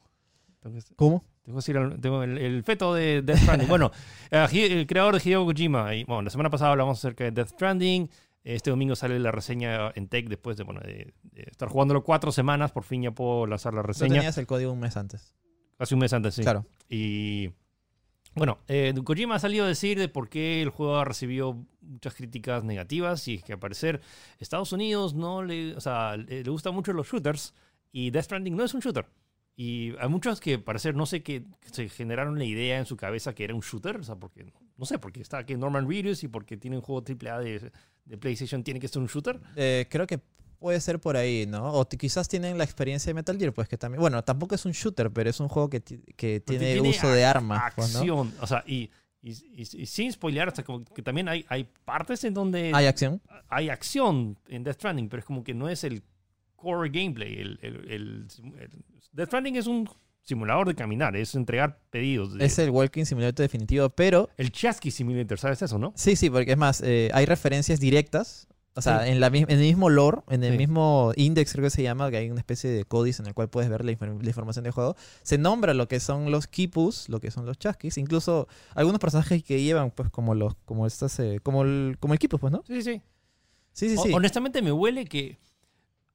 [0.61, 1.25] Tengo que, ¿Cómo?
[1.43, 3.69] tengo que hacer el, tengo el, el feto de Death Stranding.
[3.69, 3.91] bueno,
[4.31, 5.95] eh, el creador de Hideo Kojima.
[5.95, 8.09] y, bueno, la semana pasada hablamos acerca de Death Stranding.
[8.43, 12.33] Este domingo sale la reseña en Tech después de, bueno, de, de estar jugándolo cuatro
[12.33, 12.73] semanas.
[12.73, 14.15] Por fin ya puedo lanzar la No reseña.
[14.15, 15.35] tenías el código un mes antes.
[15.81, 16.43] Hace un mes antes, sí.
[16.43, 16.67] Claro.
[16.89, 17.51] Y
[18.35, 22.15] bueno, eh, Kojima ha salido a decir de por qué el juego ha recibido muchas
[22.15, 24.01] críticas negativas y es que al parecer
[24.39, 27.55] Estados Unidos no le, o sea, le, le gustan mucho los shooters
[27.91, 29.07] y Death Stranding no es un shooter.
[29.57, 32.97] Y hay muchos que, al parecer, no sé qué, se generaron la idea en su
[32.97, 36.25] cabeza que era un shooter, o sea, porque, no sé, porque está aquí Norman Reedus
[36.25, 37.73] y porque tiene un juego AAA de,
[38.05, 39.41] de PlayStation, tiene que ser un shooter.
[39.57, 40.21] Eh, creo que
[40.61, 41.73] puede ser por ahí, ¿no?
[41.73, 44.01] O quizás tienen la experiencia de Metal Gear, pues que también.
[44.01, 47.73] Bueno, tampoco es un shooter, pero es un juego que, que tiene, uso de armas,
[47.75, 47.99] pues, ¿no?
[48.01, 48.91] Acción, o sea, y,
[49.23, 52.87] y, y- y sin spoilear, hasta como que también hay, hay partes en donde ¿Hay
[52.87, 53.21] acción?
[53.49, 56.03] hay acción en Death Stranding, pero es como que no es el
[56.57, 57.35] core gameplay.
[57.41, 58.29] El, el- el-
[58.61, 58.71] el-
[59.13, 59.89] Death Stranding es un
[60.23, 62.35] simulador de caminar, es entregar pedidos.
[62.35, 65.93] de- Es el Walking Simulator definitivo, pero el Chasqui Simulator, ¿sabes eso, no?
[65.97, 68.47] sí, sí, porque es más, eh, hay referencias directas.
[68.77, 69.11] O sea, Sí.
[69.11, 70.59] en, la, en el mismo lore, en el Sí.
[70.59, 73.49] mismo index creo que se llama, que hay una especie de códice en el cual
[73.51, 77.09] puedes ver la, infor- la información del juego, se nombra lo que son los kipus,
[77.09, 81.19] lo que son los chasquis, incluso algunos personajes que llevan pues como los, como estas,
[81.19, 82.63] eh, como el, como el kipus, pues, ¿no?
[82.67, 83.03] Sí, sí.
[83.73, 84.13] Sí, sí, O- sí.
[84.13, 85.39] honestamente me huele que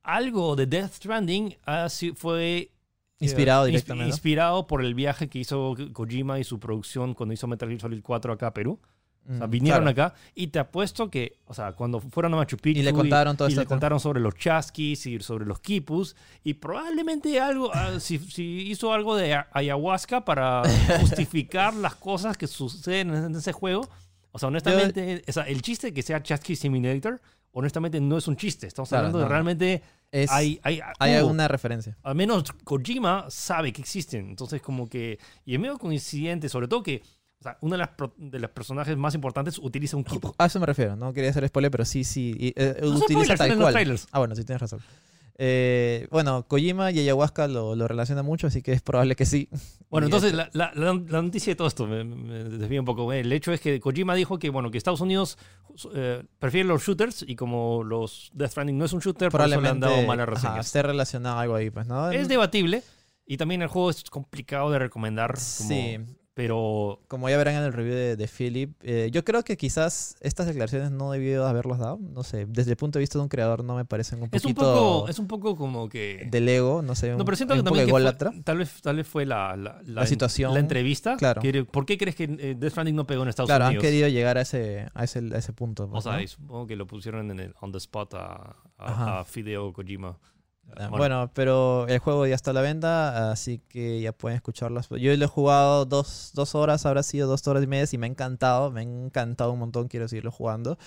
[0.04, 2.72] algo de Death Stranding ha si- fue
[3.20, 4.04] Inspirado eh, inspi- directamente.
[4.08, 4.13] ¿no?
[4.13, 8.02] Inspirado por el viaje que hizo Kojima y su producción cuando hizo Metal Gear Solid
[8.04, 8.80] 4 acá a Perú.
[9.28, 10.08] O sea, Mm, vinieron claro.
[10.10, 13.36] acá y te apuesto que, o sea, cuando fueron a Machu Picchu Y le contaron
[13.36, 13.62] todo y esto.
[13.62, 18.44] le contaron sobre los chasquis y sobre los quipus y probablemente algo, ah, si, si
[18.70, 20.62] hizo algo de ayahuasca para
[21.00, 23.90] justificar las cosas que suceden en ese juego.
[24.32, 27.22] O sea, honestamente, o sea, el chiste de que sea Chasqui Simulator,
[27.54, 28.68] honestamente no es un chiste.
[28.68, 29.30] Estamos Claro, hablando de no.
[29.30, 31.98] realmente Es- hay, hay, hay alguna referencia.
[32.04, 34.30] al menos Kojima sabe que existen.
[34.30, 35.20] Entonces, como que.
[35.46, 37.02] Y es medio coincidente, sobre todo que.
[37.39, 40.34] O sea, uno de las, pro- de los personajes más importantes utiliza un kipu.
[40.38, 42.36] A eso me refiero, no quería hacer spoiler, pero sí, sí.
[42.39, 43.74] y, eh, No son utiliza spoilers, tal salen los cual.
[43.74, 44.08] trailers.
[44.12, 44.80] Ah, bueno, sí tienes razón.
[45.38, 49.50] Eh, bueno, Kojima y ayahuasca lo, lo relacionan mucho, así que es probable que sí.
[49.89, 52.80] Bueno, Y entonces esto- la, la- la- la noticia de todo esto me, me desvía
[52.80, 53.12] un poco.
[53.13, 55.38] El hecho es que Kojima dijo que, bueno, que Estados Unidos
[55.93, 59.60] eh, prefiere los shooters y como los Death Stranding no es un shooter, por eso
[59.62, 60.65] le han dado malas ajá, reseñas.
[60.67, 62.10] esté relacionado a algo ahí, pues, ¿no?
[62.12, 62.82] es debatible
[63.26, 65.34] y también el juego es complicado de recomendar.
[65.34, 65.98] Como, Sí,
[66.36, 70.17] Pero como ya verán en el review de, de Philip, eh, yo creo que quizás
[70.19, 71.98] estas declaraciones no debió haberlas dado.
[71.98, 74.43] No sé, desde el punto de vista de un creador no me parecen un es
[74.43, 76.28] un, poco, es un poco como que...
[76.30, 78.58] del ego, no sé, un, No, pero siento un que poco también que fue- tal,
[78.58, 80.54] vez, tal vez fue la, la, La situación.
[80.54, 81.15] La entrevista.
[81.15, 81.41] Claro.
[81.41, 83.84] Que- ¿Por qué crees que eh, Death Stranding no pegó en Estados Claro, han Unidos?
[83.84, 85.86] querido llegar a ese, a ese, a ese punto.
[85.86, 86.21] O pues, sea, ¿no?
[86.21, 90.17] y supongo que lo pusieron en el on the spot a, a Fideo Kojima.
[90.78, 94.82] Ah, Bueno, pero el juego ya está a la venta, así que ya pueden escucharlo.
[94.97, 98.08] Yo lo he jugado dos, dos horas, habrá sido dos horas y media, y me
[98.08, 100.78] ha encantado, me ha encantado un montón, quiero seguirlo jugando.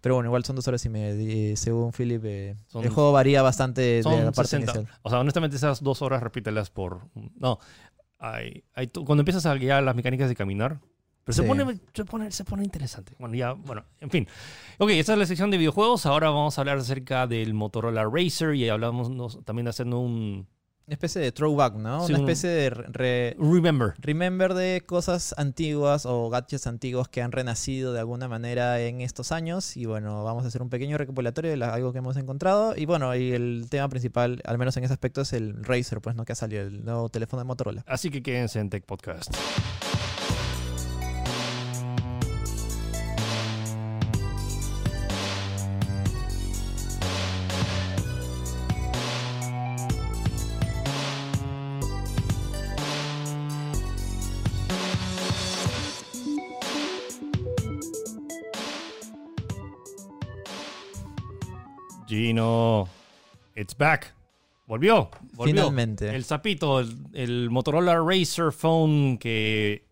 [0.00, 3.42] Pero bueno, igual son dos horas y media, según Philip, eh, Son- el juego varía
[3.42, 4.72] bastante de son la parte 60.
[4.78, 4.98] inicial.
[5.02, 7.08] O sea, honestamente, esas dos horas repítelas por.
[7.36, 7.58] No.
[8.18, 10.78] Hay, hay cuando empiezas a guiar las mecánicas de caminar.
[11.24, 11.48] Pero se, Sí.
[11.48, 13.14] pone, se, pone, se pone interesante.
[13.18, 14.28] Bueno, ya, bueno, en fin.
[14.78, 16.04] Ok, esta es la sección de videojuegos.
[16.06, 20.48] Ahora vamos a hablar acerca del Motorola Racer y hablamos nos- también haciendo un
[20.84, 22.04] Una especie de throwback, ¿no?
[22.08, 23.94] Sí, Una un- especie de re- Remember.
[24.00, 29.30] remember de cosas antiguas o gadgets antiguos que han renacido de alguna manera en estos
[29.30, 29.76] años.
[29.76, 32.74] Y bueno, vamos a hacer un pequeño recopilatorio de la- algo que hemos encontrado.
[32.76, 36.16] Y bueno, y el tema principal, al menos en ese aspecto, es el Razer, pues,
[36.16, 36.24] ¿no?
[36.24, 37.84] Que ha salido el nuevo teléfono de Motorola.
[37.86, 39.32] Así que quédense en Tech Podcast.
[62.32, 62.88] Gino,
[63.54, 64.14] it's back.
[64.66, 65.10] Volvió.
[65.34, 65.54] Volvió.
[65.54, 66.08] Finalmente.
[66.14, 69.84] El sapito, el, el Motorola Racer Phone que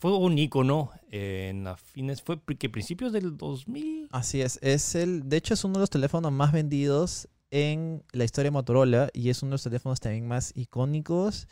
[0.00, 4.08] fue un icono en las fines, fue que principios del 2000.
[4.10, 4.58] Así es.
[4.62, 8.54] Es el, de hecho, es uno de los teléfonos más vendidos en la historia de
[8.54, 11.46] Motorola y es uno de los teléfonos también más icónicos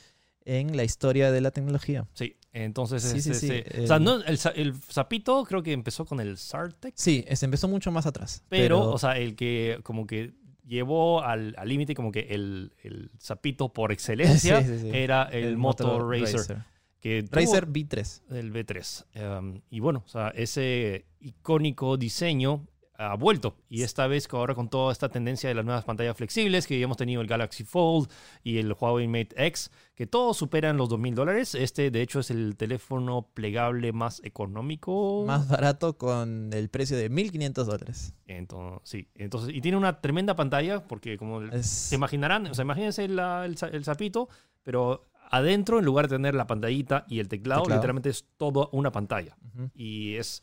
[0.44, 2.09] en la historia de la tecnología.
[2.14, 5.45] Sí, entonces Sí, es sí, sí, ese- el- o sea, no, el, sa- el sapito
[5.45, 8.43] creo que empezó con el Sartec, Sí, se empezó mucho más atrás.
[8.49, 10.33] pero, o sea, el que como que
[10.67, 14.61] llevó al al límite como que el, el sapito por excelencia
[14.95, 16.59] era el, Moto Moto Racer,
[17.01, 18.23] que tuvo- Razer V3.
[18.31, 19.38] El V3.
[19.40, 23.57] Um, y bueno, o sea, ese icónico diseño ha vuelto.
[23.69, 26.97] Y esta vez ahora con toda esta tendencia de las nuevas pantallas flexibles, que hemos
[26.97, 28.09] tenido el Galaxy Fold
[28.43, 31.55] y el Huawei Mate X, que todos superan los 2.000 dólares.
[31.55, 35.25] Este, de hecho, es el teléfono plegable más económico.
[35.27, 38.15] Más barato con el precio de 1.500 dólares.
[38.27, 39.09] Entonces, sí.
[39.15, 43.45] Entonces, y tiene una tremenda pantalla, porque como Es- se imaginarán, o sea, imagínense la-
[43.45, 44.29] el, el sapito,
[44.63, 47.81] pero adentro, en lugar de tener la pantallita y el teclado, Teclado.
[47.81, 49.37] literalmente es todo una pantalla.
[49.55, 49.71] Ujú.
[49.75, 50.43] Y es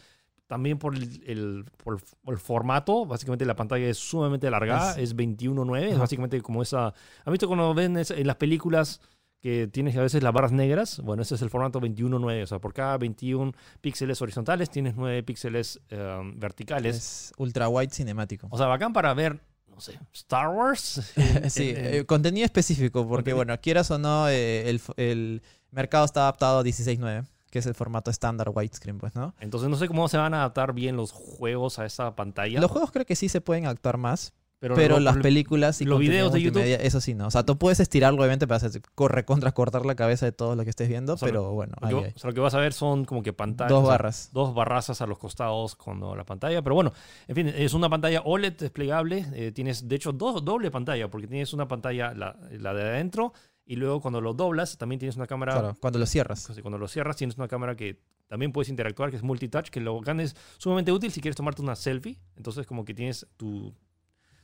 [0.51, 4.91] también por el, el- por el- por el formato, básicamente la pantalla es sumamente alargada,
[4.91, 6.87] Es- es, 21.9, es básicamente como esa...
[7.23, 8.99] ¿Han visto cuando ven en las películas
[9.39, 10.99] que tienes a veces las barras negras?
[10.99, 15.23] Bueno, ese es el formato 21.9, o sea, por cada 21 píxeles horizontales tienes 9
[15.23, 16.97] píxeles eh, verticales.
[16.97, 18.47] Es ultra wide cinemático.
[18.51, 21.13] O sea, bacán para ver, no sé, Star Wars.
[21.49, 26.03] Sí, En- en- eh, contenido específico, porque Contenido- bueno, quieras o no, eh, el mercado
[26.03, 29.35] está adaptado a 16.9, que es el formato estándar widescreen, pues, ¿no?
[29.39, 32.59] Entonces no sé cómo se van a adaptar bien los juegos a esa pantalla.
[32.59, 35.85] Los juegos creo que sí se pueden actuar más, pero, pero lo- las películas y
[35.85, 37.25] los videos de YouTube- eso sí no.
[37.25, 40.55] O sea, tú puedes estirarlo, obviamente, para hacer corre contra cortar la cabeza de todo
[40.55, 42.13] lo que estés viendo, O sea, pero bueno, lo ahí que, hay.
[42.15, 43.71] o sea, lo que vas a ver son como que pantallas.
[43.71, 44.29] Dos o sea, barras.
[44.33, 46.61] dos barrazas a los costados con la pantalla.
[46.61, 46.93] Pero bueno,
[47.27, 49.25] en fin, es una pantalla OLED desplegable.
[49.33, 53.33] eh, tienes, de hecho, dos, doble pantalla, porque tienes una pantalla, la, la de adentro,
[53.71, 55.53] y luego cuando lo doblas, también tienes una cámara.
[55.53, 56.51] Claro, cuando lo cierras.
[56.61, 59.97] Cuando lo cierras, tienes una cámara que también puedes interactuar, que es multitouch, que lo
[59.97, 62.19] bacán es sumamente útil si quieres tomarte una selfie.
[62.35, 63.73] Entonces, como que tienes tu.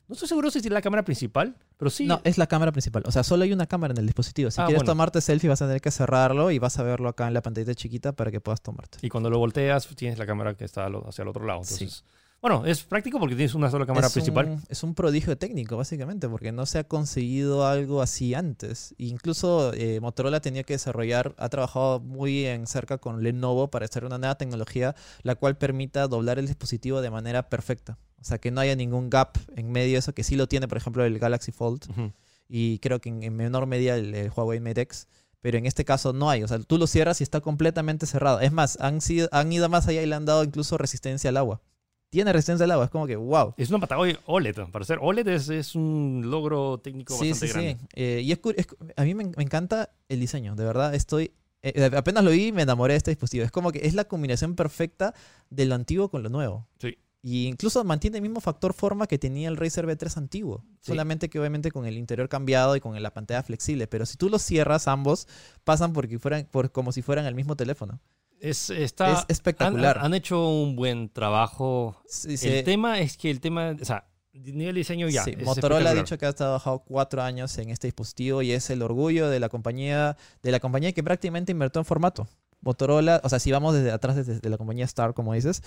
[0.07, 2.05] No estoy seguro si es la cámara principal, pero sí.
[2.05, 3.03] No, es la cámara principal.
[3.05, 4.49] O sea, solo hay una cámara en el dispositivo.
[4.49, 4.93] Si Ah, quieres bueno.
[4.93, 7.75] tomarte selfie, vas a tener que cerrarlo y vas a verlo acá en la pantallita
[7.75, 8.99] chiquita para que puedas tomarte.
[9.01, 11.65] Y cuando lo volteas, tienes la cámara que está hacia el otro lado.
[11.65, 11.89] Sí.
[12.41, 14.45] Bueno, es práctico porque tienes una sola cámara es principal.
[14.47, 18.93] Un, es un prodigio técnico, básicamente, porque no se ha conseguido algo así antes.
[18.97, 24.05] Incluso eh, Motorola tenía que desarrollar, ha trabajado muy en cerca con Lenovo para hacer
[24.05, 27.97] una nueva tecnología la cual permita doblar el dispositivo de manera perfecta.
[28.21, 30.77] O sea, que no haya ningún gap en medio, eso que sí lo tiene, por
[30.77, 32.13] ejemplo, el Galaxy Fold
[32.49, 35.07] y creo que en, en menor medida el, el Huawei Mate X.
[35.41, 36.43] Pero en este caso no hay.
[36.43, 38.39] O sea, tú lo cierras y está completamente cerrado.
[38.39, 41.37] Es más, han, sido, han ido más allá y le han dado incluso resistencia al
[41.37, 41.61] agua.
[42.09, 42.85] Tiene resistencia al agua.
[42.85, 43.53] Es como que, wow.
[43.57, 44.69] Es una pantalla OLED.
[44.71, 47.77] Para ser OLED es, es un logro técnico Sí, bastante sí, grande.
[47.81, 47.87] sí.
[47.95, 50.95] Eh, y es, es a mí me, me encanta el diseño, de verdad.
[50.95, 51.31] Estoy.
[51.61, 53.43] eh, apenas lo vi, me enamoré de este dispositivo.
[53.45, 55.13] Es como que es la combinación perfecta
[55.49, 56.67] de lo antiguo con lo nuevo.
[56.79, 56.97] Sí.
[57.23, 60.63] Y incluso mantiene el mismo factor forma que tenía el Razer B3 antiguo.
[60.79, 60.91] Sí.
[60.91, 63.85] Solamente que obviamente con el interior cambiado y con la pantalla flexible.
[63.87, 65.27] Pero si tú los cierras ambos,
[65.65, 67.99] pasan porque fueran, por, como si fueran el mismo teléfono.
[68.39, 69.97] Es, está, es espectacular.
[69.97, 72.01] Han, han hecho un buen trabajo.
[72.07, 72.49] Sí, sí.
[72.49, 75.23] El tema es que el tema, o sea, nivel de diseño ya.
[75.23, 78.81] Sí, Motorola ha dicho que ha trabajado cuatro años en este dispositivo y es el
[78.81, 82.27] orgullo de la compañía, de la compañía que prácticamente invirtió en formato.
[82.61, 85.61] Motorola, o sea, si vamos desde atrás, desde la compañía Star, como dices,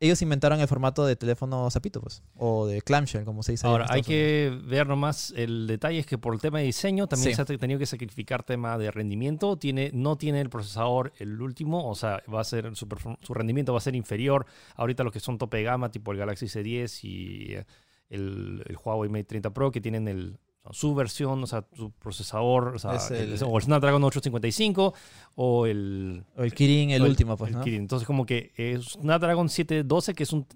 [0.00, 3.66] ellos inventaron el formato de teléfono zapito, pues, o de clamshell, como se dice.
[3.66, 7.30] Ahora, hay que ver nomás el detalle es que por el tema de diseño también
[7.32, 7.36] Sí.
[7.36, 9.56] se ha tenido que sacrificar tema de rendimiento.
[9.58, 12.88] Tiene, no tiene el procesador el último, o sea, va a ser su,
[13.20, 16.18] su rendimiento va a ser inferior ahorita los que son tope de gama, tipo el
[16.18, 17.66] Galaxy C10 y eh,
[18.08, 20.38] el, el Huawei Mate 30 Pro, que tienen el,
[20.72, 24.94] su versión, o sea, su procesador, o, sea, Es el- el, o el Snapdragon 855
[25.36, 27.62] o el, O el Kirin, el último, pues, ¿no?
[27.62, 27.80] Kirin.
[27.82, 30.46] Entonces, como que es Snapdragon 712, que es un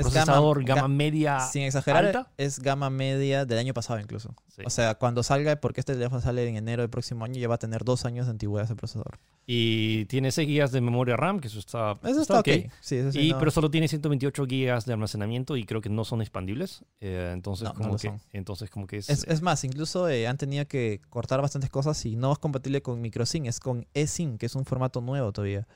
[0.00, 2.30] Es procesador gama- gama, ga- media Sin exagerar, alta.
[2.36, 4.34] es gama media del año pasado incluso.
[4.48, 4.62] Sí.
[4.66, 7.54] O sea, cuando salga, porque este teléfono sale en enero del próximo año, ya va
[7.54, 9.18] a tener dos años de antigüedad ese procesador.
[9.46, 12.48] Y tiene 6 GB de memoria RAM, que eso está, Eso está, ok.
[12.66, 12.72] ok.
[12.80, 15.88] Sí, eso sí, Y, no- Pero solo tiene 128 GB de almacenamiento y creo que
[15.88, 16.84] no son expandibles.
[17.00, 18.20] Eh, entonces, No, como que, son.
[18.32, 19.08] entonces, como que es.
[19.10, 22.82] Es, es más, incluso eh, han tenido que cortar bastantes cosas y no es compatible
[22.82, 25.66] con microSync, es con eSync, que es un formato nuevo todavía.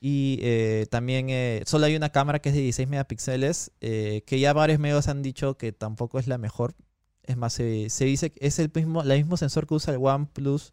[0.00, 4.38] Y eh, también eh, solo hay una cámara que es de 16 megapíxeles, eh, que
[4.38, 6.74] ya varios medios han dicho que tampoco es la mejor.
[7.24, 10.00] Es más, se- se dice que es el mismo, el mismo sensor que usa el
[10.00, 10.70] OnePlus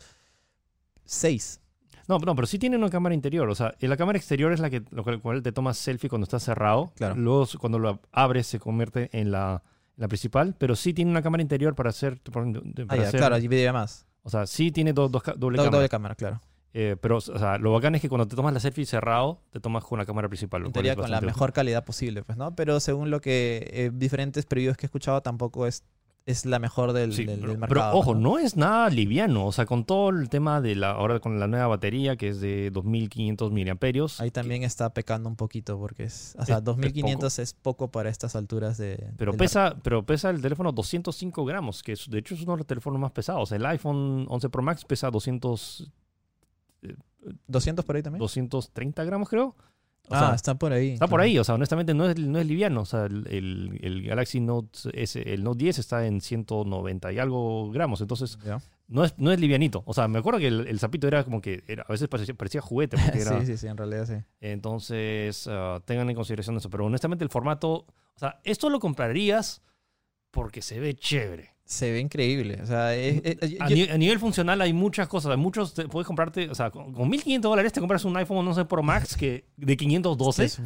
[1.06, 1.62] 6.
[2.08, 3.50] No, no, pero sí tiene una cámara interior.
[3.50, 6.40] O sea, la cámara exterior es la que lo cual te tomas selfie cuando está
[6.40, 6.92] cerrado.
[6.96, 7.16] Claro.
[7.16, 9.64] Luego, cuando lo abres, se convierte en la,
[9.96, 10.56] la principal.
[10.60, 12.22] Pero sí tiene una cámara interior para hacer.
[12.32, 12.46] para
[12.90, 13.36] Ah, ya, hacer- claro,
[13.74, 14.06] más.
[14.22, 15.78] O sea, sí tiene do- dos ca- doble Do- cámara.
[15.78, 16.42] doble cámara, claro.
[16.78, 19.62] Eh, pero, o sea, lo bacán es que cuando te tomas la selfie cerrado, te
[19.62, 20.62] tomas con la cámara principal.
[20.62, 22.54] lo En teoría con la mejor calidad posible, pues, ¿no?
[22.54, 25.86] Pero según lo que eh, diferentes previews que he escuchado, tampoco es,
[26.26, 27.98] es la mejor del, Sí, del- pero, del pero mercado.
[27.98, 29.46] ojo, no es nada liviano.
[29.46, 30.92] O sea, con todo el tema de la.
[30.92, 34.20] Ahora con la nueva batería, que es de 2500 miliamperios.
[34.20, 37.90] Ahí también está pecando un poquito porque es, o sea, Es- es 2500 es poco
[37.90, 39.12] para estas alturas de...
[39.18, 42.58] Pero pesa, pero pesa el teléfono 205 gramos, que es- de hecho es uno de
[42.58, 43.54] los teléfonos más pesados.
[43.54, 46.05] El iPhone 11 Pro Max pesa 200, mercado.
[47.48, 48.20] 200 por ahí también.
[48.20, 49.56] 230 gramos, creo.
[50.08, 50.92] O ah, sea, está por ahí.
[50.92, 52.82] Está por ahí, o sea, honestamente no es, no es liviano.
[52.82, 57.18] O sea, el, el- el Galaxy Note, S, el Note 10 está en 190 y
[57.18, 58.38] algo gramos, entonces
[58.88, 59.82] no es, no es livianito.
[59.88, 62.36] O sea, me acuerdo que el, el zapito era como que era, a veces parecía,
[62.36, 62.98] parecía juguete.
[63.04, 64.14] Porque era, Sí, sí, sí, en realidad sí.
[64.42, 66.70] Entonces, ah, tengan en consideración eso.
[66.70, 69.64] Pero honestamente el formato, o sea, esto lo comprarías
[70.30, 71.55] porque se ve chévere.
[71.66, 72.60] Se ve increíble.
[72.62, 75.32] O sea, es- es- A, yo- ni- a nivel funcional hay muchas cosas.
[75.32, 78.48] Hay muchos, te- puedes comprarte, o sea, con, con 1.500 dólares te compras un iPhone
[78.48, 80.62] 11 Pro Max que, de 512 es-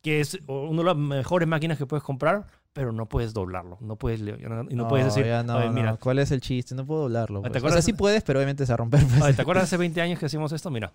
[0.00, 3.78] que es una de las mejores máquinas que puedes comprar, pero no puedes doblarlo.
[3.80, 5.72] No puedes, le- y no, No, puedes decir, no, "Oye, no.
[5.72, 6.74] mira, ¿Cuál es el chiste?
[6.76, 7.40] No puedo doblarlo.
[7.42, 7.56] ¿Te pues.
[7.56, 7.84] O acuerdas?
[7.84, 9.00] sea, sí puedes, pero obviamente se va a romper.
[9.06, 9.22] pues.
[9.22, 10.70] "Oye, ¿te acuerdas hace 20 años que hacíamos esto?
[10.70, 10.92] Mira,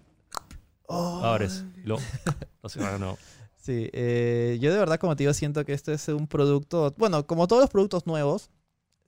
[0.87, 1.21] Oh.
[1.23, 1.65] ahora es.
[1.83, 1.97] Lo,
[2.63, 3.17] lo.
[3.57, 7.25] Sí, eh, yo de verdad, como te digo, siento que este es un producto, bueno,
[7.27, 8.49] como todos los productos nuevos,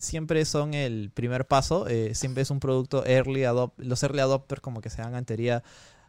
[0.01, 4.61] siempre son el primer paso, eh, siempre es un producto early adopt, los early adopters
[4.61, 5.63] como que se van en teoría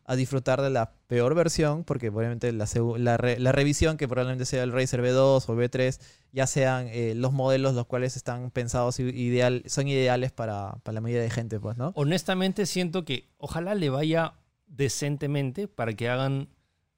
[0.05, 2.66] a disfrutar de la peor versión, porque obviamente la,
[2.98, 6.00] la, re- la revisión, que probablemente sea el Razer B2 o B3,
[6.33, 11.00] ya sean eh, los modelos los cuales están pensados ideal, son ideales para, para la
[11.02, 11.92] mayoría de gente, pues, ¿no?
[11.94, 14.35] Honestamente, siento que ojalá le vaya
[14.66, 16.48] decentemente para que hagan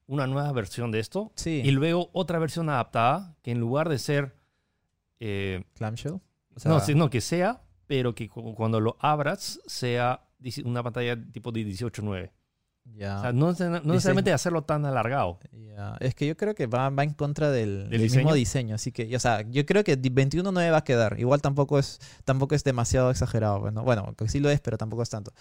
[0.07, 3.99] una nueva versión de esto Sí, y luego otra versión adaptada que en lugar de
[3.99, 4.35] ser.
[5.19, 6.19] eh, clamshell.
[6.55, 10.21] O sea, no, sí, no, que sea, pero que cu- cuando lo abras sea
[10.63, 12.31] una pantalla tipo de 18.9.
[12.95, 13.17] ya.
[13.17, 15.39] O sea, no, no necesariamente hacerlo tan alargado.
[15.99, 18.19] Es que yo creo que va, va en contra del, del diseño?
[18.21, 18.75] mismo diseño.
[18.75, 21.19] Así que, o sea, yo creo que di- 21.9 va a quedar.
[21.19, 23.59] Igual tampoco es, tampoco es demasiado exagerado.
[23.59, 25.33] Bueno, bueno, que sí lo es, pero tampoco es tanto.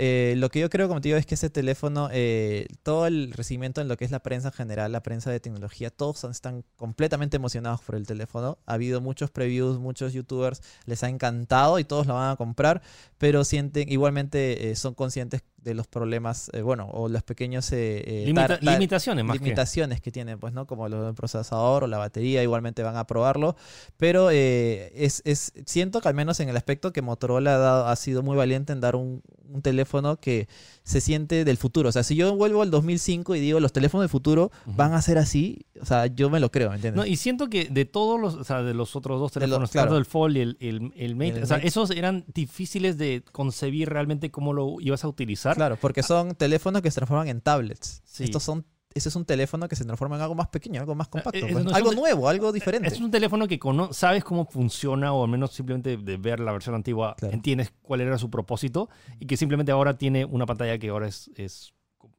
[0.00, 3.32] Eh, lo que yo creo, como te digo, es que ese teléfono, eh, todo el
[3.32, 6.64] recibimiento en lo que es la prensa en general, la prensa de tecnología, todos están
[6.76, 8.58] completamente emocionados por el teléfono.
[8.64, 12.80] Ha habido muchos previews, muchos youtubers les ha encantado y todos lo van a comprar,
[13.18, 18.02] pero sienten, igualmente eh, son conscientes de los problemas, eh, bueno, o los pequeños eh,
[18.06, 20.66] eh, Limita- limitaciones más limitaciones que tiene, pues, ¿no?
[20.66, 23.54] Como lo del procesador o la batería, igualmente van a probarlo.
[23.96, 27.86] Pero eh, es, es- siento que al menos en el aspecto que Motorola ha, dado-
[27.88, 30.48] ha sido muy valiente en dar un, un teléfono que
[30.82, 31.90] se siente del futuro.
[31.90, 35.02] O sea, si yo vuelvo al 2005 y digo los teléfonos del futuro van a
[35.02, 36.96] ser así, o sea, yo me lo creo, ¿me entiendes?
[36.96, 39.48] No, y siento que de todos los, o sea, de los otros dos De los-
[39.48, 39.96] teléfonos, claro.
[39.98, 41.68] el Fold y el, el, el Mate, El o sea, Mate.
[41.68, 45.57] esos eran difíciles de concebir realmente cómo lo ibas a utilizar.
[45.58, 48.00] Claro, porque son teléfonos que se transforman en tablets.
[48.04, 48.24] Sí.
[48.24, 51.08] Estos son, ese es un teléfono que se transforma en algo más pequeño, algo más
[51.08, 51.38] compacto.
[51.38, 52.88] eh, pues, no algo un- nuevo, algo diferente.
[52.88, 56.52] Es un teléfono que cono- sabes cómo funciona o al menos simplemente de ver la
[56.52, 57.34] versión antigua Claro.
[57.34, 58.88] entiendes cuál era su propósito
[59.20, 61.74] y que simplemente ahora tiene una pantalla que ahora es, es-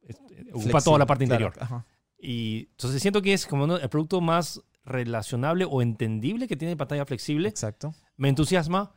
[0.06, 1.62] es- ocupa Flexible, toda la parte claro, interior.
[1.64, 1.86] ajá.
[2.22, 7.04] Y entonces siento que es como el producto más relacionable o entendible que tiene pantalla
[7.06, 7.48] flexible.
[7.48, 7.94] Exacto.
[8.16, 8.92] Me entusiasma.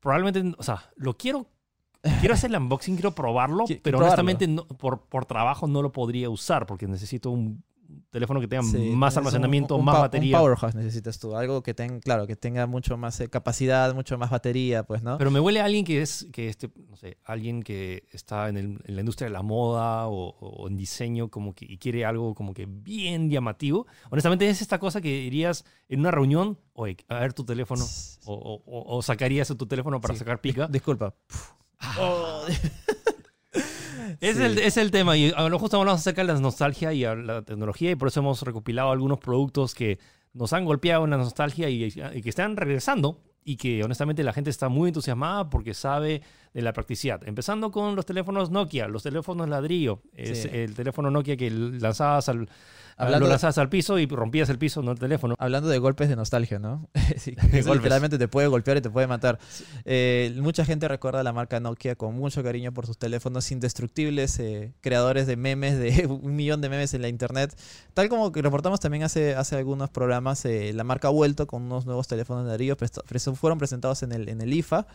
[0.00, 1.46] Probablemente, o sea, lo quiero.
[2.20, 4.06] Quiero hacer el unboxing, quiero probarlo, Qui- pero probarlo.
[4.22, 7.62] honestamente no- por, por trabajo no lo podría usar porque necesito un
[8.10, 10.36] teléfono que tenga Sí, más es un- almacenamiento, un más pa- batería.
[10.36, 14.16] Un powerhouse necesitas tú, algo que tenga, claro, que tenga mucho más eh, capacidad, mucho
[14.16, 15.18] más batería, pues, ¿no?
[15.18, 18.56] Pero me huele a alguien que es, que este, no sé, alguien que está en,
[18.56, 22.04] el- en la industria de la moda o, o en diseño como que, y quiere
[22.04, 23.86] algo como que bien llamativo.
[24.10, 27.84] Honestamente es esta cosa que dirías en una reunión, oye, a ver tu teléfono,
[28.24, 30.18] o, o- o- sacarías tu teléfono para Sí.
[30.20, 30.68] sacar pica.
[30.70, 31.14] Disculpa.
[31.98, 32.44] Oh.
[34.20, 34.42] Es, Sí.
[34.42, 35.16] el, es el tema.
[35.16, 38.20] Y a lo justo hablamos acerca de la nostalgia y la tecnología y por eso
[38.20, 39.98] hemos recopilado algunos productos que
[40.32, 44.32] nos han golpeado en la nostalgia y, y que están regresando y que honestamente la
[44.32, 47.20] gente está muy entusiasmada porque sabe de la practicidad.
[47.26, 50.02] Empezando con los teléfonos Nokia, los teléfonos ladrillo.
[50.14, 50.48] Es Sí.
[50.52, 52.48] el teléfono Nokia que lanzabas al,
[52.96, 55.34] Hablando lo de- lanzabas al piso y rompías el piso, no el teléfono.
[55.38, 56.88] Hablando de golpes de nostalgia, ¿no?
[57.16, 59.38] Sí, eso literalmente te puede golpear y te puede matar.
[59.84, 64.74] Eh, mucha gente recuerda la marca Nokia con mucho cariño por sus teléfonos indestructibles, eh,
[64.80, 67.56] creadores de memes, de un millón de memes en la internet.
[67.94, 71.62] Tal como que reportamos también hace, hace algunos programas, eh, la marca ha vuelto con
[71.62, 74.86] unos nuevos teléfonos de pres- fueron presentados en el, en el IFA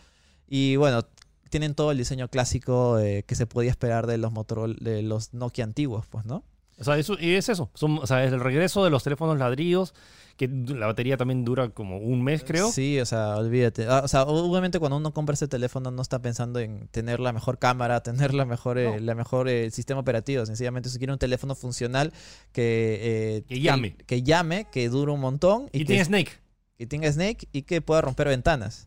[0.48, 1.04] y bueno,
[1.50, 5.34] tienen todo el diseño clásico eh, que se podía esperar de los Motorola, de los
[5.34, 6.44] Nokia antiguos, pues, ¿no?
[6.78, 7.70] O sea, eso, y es eso.
[7.74, 9.94] Son, o sea, es el regreso de los teléfonos ladrillos,
[10.36, 12.70] que la batería también dura como un mes, creo.
[12.70, 13.86] Sí, o sea, olvídate.
[13.88, 17.32] Ah, o sea, obviamente cuando uno compra ese teléfono no está pensando en tener la
[17.32, 20.44] mejor cámara, tener la mejor, eh, la mejor eh, sistema operativo.
[20.44, 22.12] Sencillamente se quiere un teléfono funcional
[22.52, 22.98] que,
[23.38, 23.96] eh, Que llame.
[24.06, 26.32] Que, llame, que dure un montón Y, y, que, tiene Snake.
[26.76, 28.86] que tenga Snake y que pueda romper ventanas.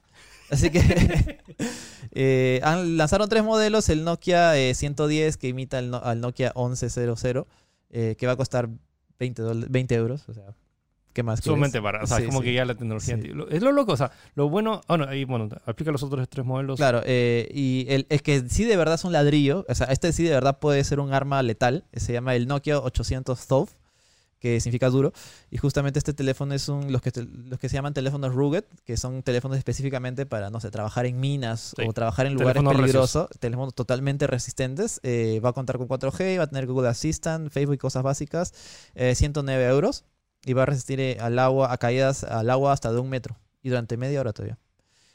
[0.51, 0.79] Así que
[2.11, 6.53] eh, han- lanzaron tres modelos, el Nokia eh, 110 que imita al, no- al Nokia
[6.55, 7.45] 1100,
[7.91, 8.69] eh, que va a costar
[9.19, 10.27] 20, dola- 20 euros.
[10.29, 10.43] O sea,
[11.13, 11.39] ¿qué más?
[11.41, 12.05] Sumamente barato.
[12.05, 12.45] O sea, Sí, como sí.
[12.45, 13.31] que ya la tecnología Sí.
[13.51, 13.91] Es lo loco.
[13.93, 14.81] O sea, lo bueno.
[14.87, 16.77] Bueno, ahí, bueno, aplica los otros tres modelos.
[16.77, 20.13] Claro, eh, y el, es que sí de verdad es un ladrillo, o sea, este
[20.13, 23.71] sí de verdad puede ser un arma letal, se llama el Nokia 800 TOF,
[24.39, 25.11] que significa duro.
[25.51, 28.97] Y justamente este teléfono es un, los que, los que se llaman teléfonos rugged, que
[28.97, 31.83] son teléfonos específicamente para, no sé, trabajar en minas Sí.
[31.87, 33.27] o trabajar en lugares peligrosos.
[33.39, 34.99] Teléfonos totalmente resistentes.
[35.03, 38.53] Eh, va a contar con 4G, va a tener Google Assistant, Facebook y cosas básicas.
[38.95, 40.05] eh, 109 euros.
[40.45, 43.37] Y va a resistir eh, al agua, a caídas al agua hasta de un metro.
[43.61, 44.57] Y durante media hora todavía.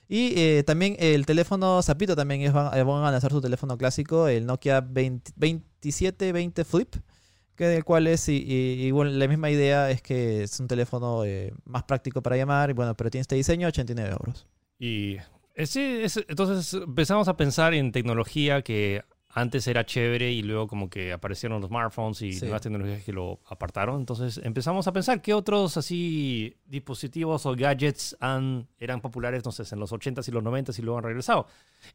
[0.06, 3.78] Y eh, también el teléfono Zapito también es, van, eh, van a lanzar su teléfono
[3.78, 6.94] clásico, el Nokia 20 2720 Flip,
[7.57, 11.52] que del cual es y, bueno, la misma idea es que es un teléfono eh,
[11.64, 14.46] más práctico para llamar, y bueno, pero tiene este diseño 89 euros.
[14.78, 15.16] Y
[15.55, 19.02] ese, ese- entonces empezamos a pensar en tecnología que
[19.37, 22.43] antes era chévere y luego como que aparecieron los smartphones y Sí.
[22.43, 23.99] nuevas tecnologías que lo apartaron.
[23.99, 29.64] Entonces empezamos a pensar qué otros así dispositivos o gadgets han, eran populares, no sé,
[29.72, 31.47] en los 80s y los 90s y luego han regresado.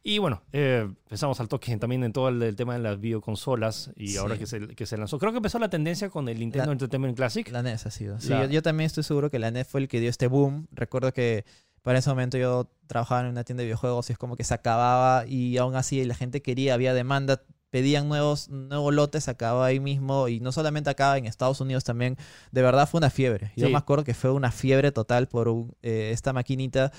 [0.02, 3.90] Y bueno, eh, empezamos al toque también en todo el, el tema de las videoconsolas
[3.96, 4.16] y Sí.
[4.18, 5.18] ahora que se, que se lanzó.
[5.18, 7.48] Creo que empezó la tendencia con el Nintendo La- Entertainment Classic.
[7.50, 8.20] La NES ha sido.
[8.20, 10.26] Sí, La- yo, yo también estoy seguro que la NES fue el que dio este
[10.26, 10.66] boom.
[10.72, 11.44] Recuerdo que
[11.82, 14.54] para ese momento yo trabajaba en una tienda de videojuegos y es como que se
[14.54, 19.78] acababa y aún así la gente quería, había demanda, pedían nuevos, nuevos lotes, acababa ahí
[19.80, 22.16] mismo y no solamente acá en Estados Unidos también,
[22.50, 23.52] de verdad fue una fiebre.
[23.56, 23.72] Yo Sí.
[23.72, 26.90] me acuerdo que fue una fiebre total por un- eh, esta maquinita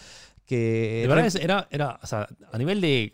[0.45, 0.99] que...
[1.01, 3.13] De verdad, es- era, era, o sea, a nivel de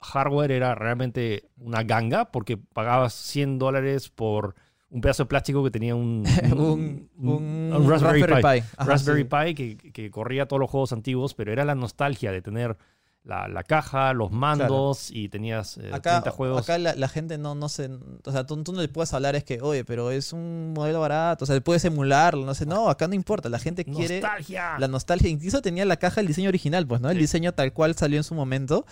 [0.00, 4.54] hardware era realmente una ganga porque pagabas 100 dólares por
[4.90, 6.24] un pedazo de plástico que tenía un,
[6.56, 8.64] un, un, un Raspberry, Pi.
[8.76, 9.28] Ajá, Raspberry sí.
[9.28, 12.76] Pi que, que corría todos los juegos antiguos, pero era la nostalgia de tener
[13.24, 16.62] la, la caja, los mandos y tenías eh, Acá, 30 juegos.
[16.62, 17.88] acá la, la gente no, no se...
[18.24, 21.00] O sea, tú, tú no le puedes hablar es que, oye, pero es un modelo
[21.00, 22.66] barato, o sea, puedes emularlo, no sé.
[22.66, 24.20] No, acá no importa, la gente quiere...
[24.20, 24.78] ¡Nostalgia!
[24.78, 27.08] La nostalgia, incluso tenía la caja el diseño original, pues, ¿no?
[27.08, 27.22] El Sí.
[27.22, 28.84] diseño tal cual salió en su momento.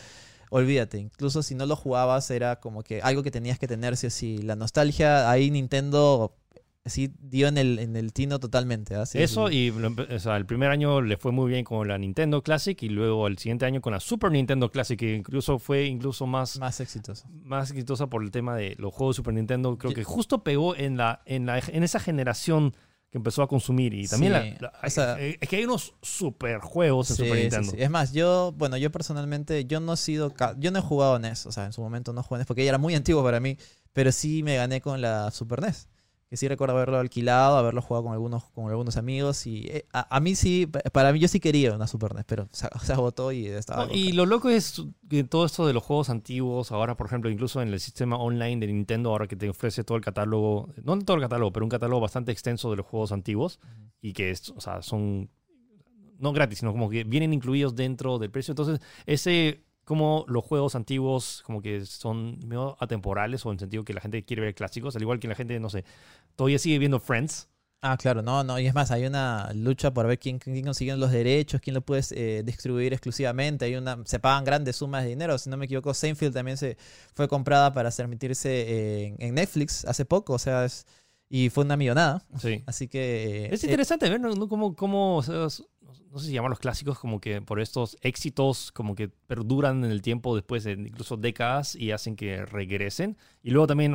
[0.54, 4.06] Olvídate, incluso si no lo jugabas era como que algo que tenías que tener, sí
[4.06, 4.38] o sí.
[4.42, 6.36] La nostalgia, ahí Nintendo
[6.84, 8.94] sí dio en el, en el tino totalmente.
[8.96, 9.06] ¿ah?
[9.06, 9.72] Sí, Eso sí.
[9.74, 12.88] y o sea, el primer año le fue muy bien con la Nintendo Classic y
[12.90, 16.80] luego el siguiente año con la Super Nintendo Classic que incluso fue incluso más Más
[16.80, 17.26] exitoso.
[17.44, 19.78] más exitosa por el tema de los juegos de Super Nintendo.
[19.78, 22.74] Creo que justo pegó en, la, en, la, en esa generación
[23.12, 23.92] que empezó a consumir.
[23.94, 27.16] Y también Sí, la- la- o sea- eh, es que hay unos super juegos en
[27.16, 27.70] Sí, Super Nintendo.
[27.70, 27.76] sí.
[27.78, 31.44] Es más, yo, bueno, yo personalmente, yo no he sido, yo no he jugado NES,
[31.46, 33.58] o sea, en su momento no jugué NES porque ella era muy antiguo para mí,
[33.92, 35.88] pero sí me gané con la Super NES.
[36.32, 40.16] Que sí recuerdo haberlo alquilado, haberlo jugado con algunos, con algunos amigos y eh, a,
[40.16, 42.92] a mí sí, pa- para mí yo sí quería una Super NES, pero se, se
[42.94, 43.84] agotó y estaba...
[43.84, 47.28] No, y lo loco es que todo esto de los juegos antiguos, ahora por ejemplo,
[47.28, 50.98] incluso en el sistema online de Nintendo, ahora que te ofrece todo el catálogo, no
[51.00, 53.60] todo el catálogo, pero un catálogo bastante extenso de los juegos antiguos
[54.00, 55.28] y que es, o sea, son
[56.18, 58.52] no gratis, sino como que vienen incluidos dentro del precio.
[58.52, 63.84] Entonces, ese como los juegos antiguos como que son medio atemporales o en el sentido
[63.84, 65.84] que la gente quiere ver clásicos, al igual que la gente, no sé,
[66.36, 67.48] todavía sigue viendo Friends.
[67.84, 70.96] Ah, claro, no, no, y es más, hay una lucha por ver quién, quién consigue
[70.96, 75.08] los derechos, quién lo puede eh, distribuir exclusivamente, hay una, se pagan grandes sumas de
[75.08, 76.76] dinero, si no me equivoco, Seinfeld también se
[77.12, 80.86] fue comprada para transmitirse en, en Netflix hace poco, o sea, es,
[81.28, 82.62] y fue una millonada, Sí.
[82.66, 83.48] así que...
[83.50, 84.48] Es eh, interesante ver ¿no?
[84.48, 85.64] cómo, cómo o sea, s-
[86.10, 89.90] no sé si llaman los clásicos como que por estos éxitos como que perduran en
[89.90, 93.16] el tiempo después de incluso décadas y hacen que regresen.
[93.42, 93.94] Y luego también,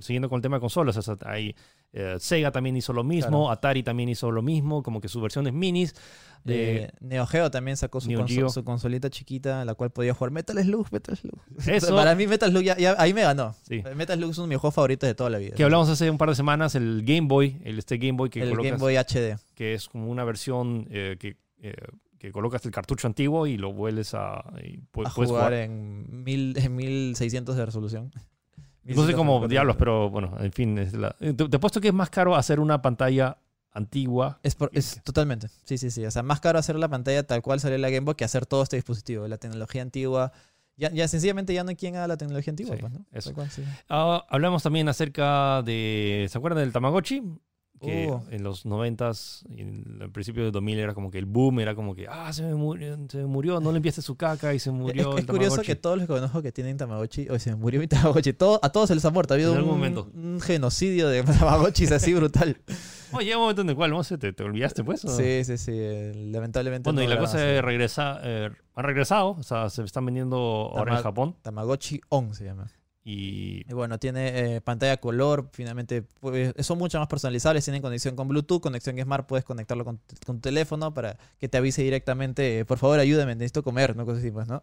[0.00, 1.54] siguiendo con el tema de consolas, o sea, hay,
[1.96, 5.52] eh, Sega también hizo lo mismo, Atari también hizo lo mismo, como que sus versiones
[5.52, 5.94] minis.
[6.44, 10.12] de eh, Neo Geo también sacó su, conso- su consolita chiquita, en la cual podía
[10.12, 11.40] jugar Metal Slug, Metal Slug.
[11.66, 13.54] Eso- Para mí Metal Slug ya, ya- ahí me ganó.
[13.66, 13.82] Sí.
[13.96, 15.54] Metal Slug es uno de mis juegos favoritos de toda la vida.
[15.54, 18.42] que hablamos hace un par de semanas, el Game Boy, el este Game Boy que
[18.42, 19.38] el colocas, Game Boy HD.
[19.54, 21.38] que es como una versión eh, que,
[22.18, 24.44] que colocas el cartucho antiguo y lo vuelves a...
[24.62, 28.10] y pu- a puedes jugar, en, mil, en 1600 de resolución.
[28.84, 29.48] No sé cómo 1640.
[29.48, 30.78] diablos, pero bueno, en fin.
[30.78, 33.38] es la- te, te apuesto que es más caro hacer una pantalla
[33.72, 34.38] antigua.
[34.42, 35.48] Es, por- es totalmente.
[35.64, 36.04] Sí, sí, sí.
[36.06, 38.46] O sea, más caro hacer la pantalla tal cual salió la Game Boy que hacer
[38.46, 39.26] todo este dispositivo.
[39.26, 40.32] La tecnología antigua.
[40.76, 43.06] Ya, ya sencillamente ya no hay quien haga la tecnología antigua, Sí, pues, ¿no?
[43.12, 43.30] eso.
[43.30, 43.62] Tal cual, sí.
[43.88, 46.26] Ah, hablamos también acerca de.
[46.28, 47.22] ¿Se acuerdan del Tamagotchi?
[47.80, 48.22] Que Oh.
[48.30, 51.74] en los 90s y en el principio del 2000 era como que el boom era
[51.74, 54.70] como que, ah, se me murió, se me murió no limpiaste su caca y se
[54.70, 57.50] murió es, el es curioso que todos los que conozco que tienen Tamagotchi, o se
[57.50, 59.34] me murió mi Tamagotchi, todo, a todos se les ha muerto.
[59.34, 62.56] Ha habido un, genocidio de Tamagotchis así brutal.
[63.12, 65.04] Oye, llega un momento en el cual, no sé, ¿te, te olvidaste pues?
[65.04, 65.08] o?
[65.08, 65.72] Sí, sí, sí.
[65.74, 66.90] eh, Lamentablemente.
[66.90, 70.36] Bueno, no y la cosa es regresa, eh, han regresado, o sea, se están vendiendo
[70.36, 72.66] ahora en Japón Tamagotchi On se llama.
[73.06, 78.28] Y bueno, tiene eh, pantalla color, finalmente pues, son mucho más personalizables, tienen conexión con
[78.28, 82.98] Bluetooth, conexión Smart, puedes conectarlo con, con teléfono para que te avise directamente, por favor
[82.98, 84.06] ayúdame, necesito comer, ¿no?
[84.06, 84.62] Cosas así, pues, ¿no?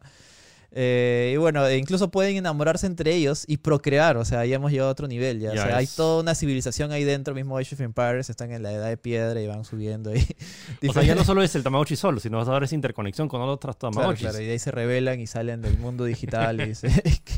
[0.73, 4.71] Eh, y bueno, e incluso pueden enamorarse entre ellos y procrear, o sea, ya hemos
[4.71, 5.39] llegado a otro nivel.
[5.41, 8.51] Ya, Ya o sea, hay toda una civilización ahí dentro, mismo Age of Empires, están
[8.53, 10.25] en la edad de piedra y van subiendo ahí.
[10.89, 13.27] O sea, ya no solo es el Tamagotchi solo, sino vas a dar esa interconexión
[13.27, 14.21] con otros Claro, Tamagotchis.
[14.27, 16.87] claro, y de ahí se rebelan y salen del mundo digital y, se-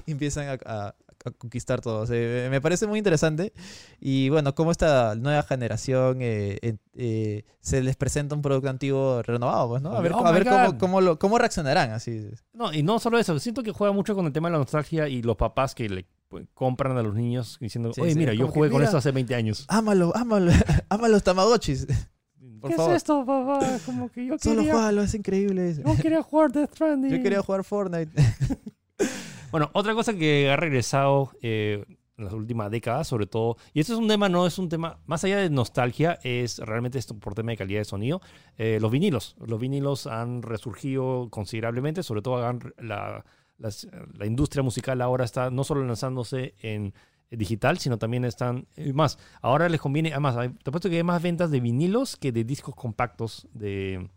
[0.05, 2.01] y empiezan a, a- a conquistar todo.
[2.01, 3.53] O sea, me parece muy interesante.
[3.99, 9.21] Y bueno, cómo esta nueva generación eh, eh, eh, se les presenta un producto antiguo
[9.23, 9.93] renovado, pues, ¿no?
[9.93, 12.29] A ver, Oh a ver cómo, cómo, lo- cómo reaccionarán así.
[12.53, 15.07] No, y no solo eso, siento que juega mucho con el tema de la nostalgia
[15.07, 18.33] y los papás que le pues, compran a los niños diciendo, Sí, oye, sí, mira,
[18.33, 19.65] yo jugué con esto hace 20 años.
[19.67, 20.51] Ámalo, ámalo,
[20.89, 21.87] ama los tamagotchis.
[22.59, 22.91] Por ¿Qué favor.
[22.93, 23.77] es esto, papá?
[23.85, 25.75] Como que yo Solo quería, juégalo, es increíble.
[25.85, 27.11] yo quería jugar Death Stranding.
[27.11, 28.11] Yo quería jugar Fortnite.
[29.53, 31.85] Bueno, otra cosa que ha regresado eh,
[32.17, 34.97] en las últimas décadas, sobre todo, y este es un tema, no es un tema,
[35.05, 38.19] más allá de nostalgia, es realmente esto por tema de calidad de sonido,
[38.57, 39.35] eh, los vinilos.
[39.45, 42.41] Los vinilos han resurgido considerablemente, sobre todo
[42.79, 43.23] la,
[44.25, 46.95] industria musical ahora está no solo lanzándose en
[47.29, 49.19] digital, sino también están y más.
[49.39, 52.43] Ahora les conviene, además, hay- te apuesto que hay más ventas de vinilos que de
[52.43, 54.09] discos compactos de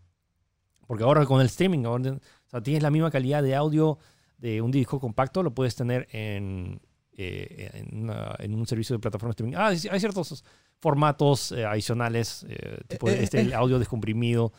[0.87, 3.99] porque ahora con el streaming, ahora, o sea, tienes la misma calidad de audio
[4.37, 6.79] de un disco compacto, lo puedes tener en,
[7.13, 9.55] eh, en, una- en un servicio de plataforma de streaming.
[9.57, 10.43] Ah, hay ciertos
[10.79, 14.53] formatos eh, adicionales, eh, tipo este, el audio descomprimido,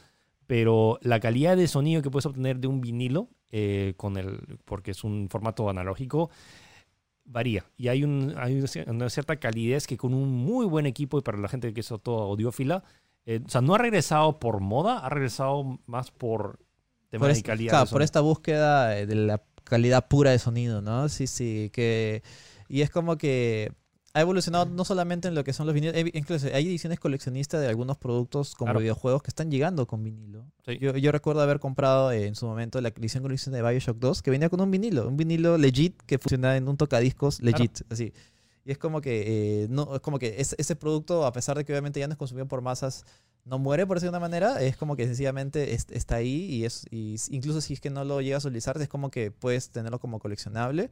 [0.47, 3.29] pero la calidad de sonido que puedes obtener de un vinilo,
[3.97, 6.29] con el, porque es un formato analógico,
[7.25, 7.65] varía.
[7.77, 11.19] Y hay, un, hay una cier- una cierta calidez que con un muy buen equipo
[11.19, 12.83] y para la gente que es todo audiófila,
[13.27, 16.59] o sea, no ha regresado por moda, ha regresado más por
[17.11, 17.71] temas por, de es- calidad.
[17.71, 21.09] claro, por esta búsqueda de la calidad pura de sonido, ¿no?
[21.09, 22.23] Sí, sí, que...
[22.69, 23.73] Y es como que
[24.15, 27.69] ha evolucionado no solamente en lo que son los vinilos, incluso hay ediciones coleccionistas de
[27.69, 28.81] algunos productos como Claro.
[28.81, 30.45] videojuegos que están llegando con vinilo.
[30.67, 30.77] Sí.
[30.81, 34.31] Yo, yo recuerdo haber comprado en su momento la edición coleccionista de Bioshock 2 que
[34.31, 38.13] venía con un vinilo, un vinilo legit que funcionaba en un tocadiscos legit, así.
[38.65, 41.65] Y es como que, eh, no, es como que es- ese producto, a pesar de
[41.65, 43.05] que obviamente ya no es consumido por masas,
[43.49, 44.61] no muere, por decirlo de una manera.
[44.63, 46.87] Es como que sencillamente es- está ahí y, es,
[47.31, 50.19] incluso si es que no lo llegas a utilizar, es como que puedes tenerlo como
[50.19, 50.91] coleccionable.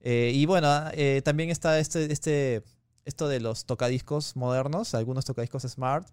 [0.00, 2.62] Eh, y bueno, eh, también está este, este,
[3.04, 6.08] esto de los tocadiscos modernos, algunos tocadiscos smart.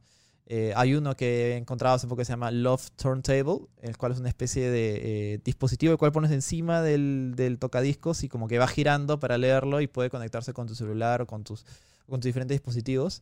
[0.47, 4.11] Eh, hay uno que he encontrado hace poco que se llama Love Turntable, el cual
[4.13, 8.57] es una especie de dispositivo el cual pones encima del, del tocadiscos y como que
[8.57, 11.63] va girando para leerlo y puede conectarse con tu celular o con tus
[12.19, 13.21] diferentes dispositivos.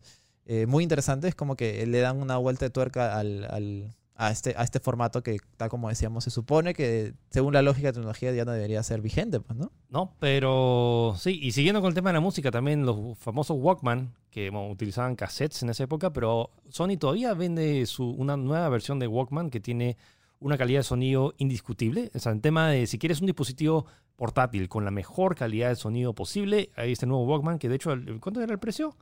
[0.52, 4.32] Eh, muy interesante, es como que le dan una vuelta de tuerca al, al- a,
[4.32, 7.94] este, a este formato que, tal como decíamos, se supone que según la lógica de
[7.94, 9.72] tecnología ya no debería ser vigente, pues, ¿no?
[9.90, 14.14] No, pero sí, y siguiendo con el tema de la música, también los famosos Walkman,
[14.32, 19.08] que utilizaban cassettes en esa época, pero Sony todavía vende su, una nueva versión de
[19.08, 19.96] Walkman que tiene
[20.40, 22.10] una calidad de sonido indiscutible.
[22.16, 23.86] O sea, en tema de si quieres un dispositivo
[24.16, 27.92] portátil con la mejor calidad de sonido posible, hay este nuevo Walkman que de hecho,
[27.94, 28.96] el- ¿cuánto era el precio?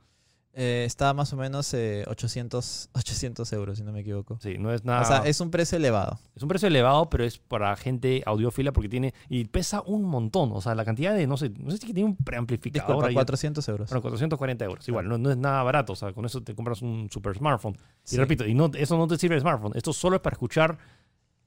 [0.54, 4.38] Eh, está más o menos eh, 800, 800 euros, si no me equivoco.
[4.40, 5.02] Sí, no es nada.
[5.02, 6.18] O sea, es un precio elevado.
[6.34, 9.14] Es un precio elevado, pero es para gente audiófila porque tiene.
[9.28, 10.50] Y pesa un montón.
[10.52, 11.26] O sea, la cantidad de.
[11.28, 12.86] No sé, no sé si tiene un preamplificador.
[12.88, 13.14] Disculpa, ahí.
[13.14, 13.88] 400 euros.
[13.90, 14.88] Bueno, 440 euros.
[14.88, 15.92] Igual, no, no es nada barato.
[15.92, 17.74] O sea, con eso te compras un super smartphone.
[17.74, 18.16] Y Sí.
[18.16, 19.72] repito, y no, eso no te sirve de smartphone.
[19.76, 20.76] Esto solo es para escuchar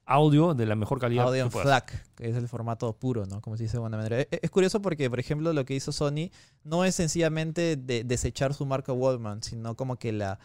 [0.04, 1.26] audio de la mejor calidad.
[1.26, 1.50] Audio en.
[1.50, 3.40] FLAC, que es el formato puro, ¿no?
[3.40, 4.20] Como se dice de buena manera.
[4.20, 6.30] E- Es curioso porque, por ejemplo, lo que hizo Sony
[6.64, 10.38] no es sencillamente de- desechar su marca Walkman, sino como que la,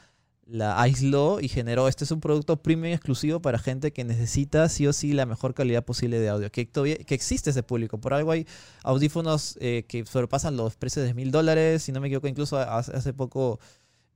[0.45, 4.88] la aisló y generó, este es un producto premium exclusivo para gente que necesita sí
[4.88, 7.99] o sí la mejor calidad posible de audio, que todavía que existe ese público.
[7.99, 8.47] Por algo hay
[8.84, 13.14] audífonos eh, que sobrepasan los precios de mil dólares, si no me equivoco, incluso hace
[13.14, 13.60] poco...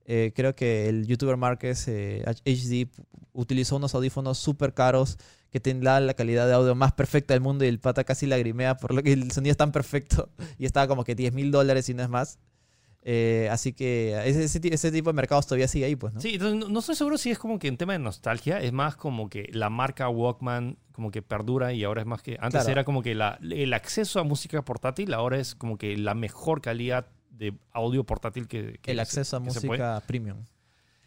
[0.06, 2.88] eh, creo que el youtuber Marquez eh, HD
[3.32, 5.18] utilizó unos audífonos súper caros
[5.50, 8.76] que tendrá la calidad de audio más perfecta del mundo y el pata casi lagrimea
[8.78, 11.88] por lo que el sonido es tan perfecto y estaba como que 10 mil dólares
[11.88, 12.38] y no es más.
[13.04, 16.20] Eh, así que ese, ese, ti- ese tipo de mercados todavía sigue ahí, pues, ¿no?
[16.20, 18.72] Sí, entonces no, no estoy seguro si es como que en tema de nostalgia, es
[18.72, 22.34] más como que la marca Walkman como que perdura y ahora es más que...
[22.40, 22.70] Antes Claro.
[22.70, 26.60] era como que la- el acceso a música portátil, ahora es como que la mejor
[26.60, 28.78] calidad de audio portátil que...
[28.80, 29.80] que el acceso a que se puede.
[29.80, 30.38] música premium.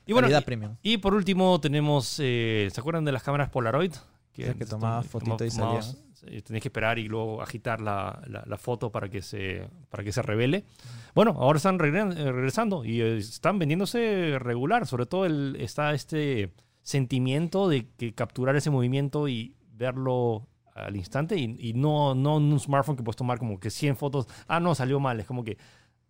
[0.06, 0.76] Y bueno, y- premium.
[0.84, 3.94] Y por último tenemos, eh, ¿se acuerdan de las cámaras Polaroid?
[4.38, 5.98] Esas que tomabas fotito y tomabas-
[6.28, 10.04] eh, Tenías que esperar y luego agitar la, la- la foto para que se, para
[10.04, 10.66] que se revele.
[11.14, 14.86] Bueno, ahora están eh, regresando y eh, están vendiéndose regular.
[14.88, 16.52] Sobre todo el, está este
[16.82, 22.44] sentimiento de que capturar ese movimiento y verlo al instante y, y no, no en
[22.52, 24.28] un smartphone que puedes tomar como que 100 fotos.
[24.48, 25.20] Ah, no, salió mal.
[25.20, 25.58] Es como que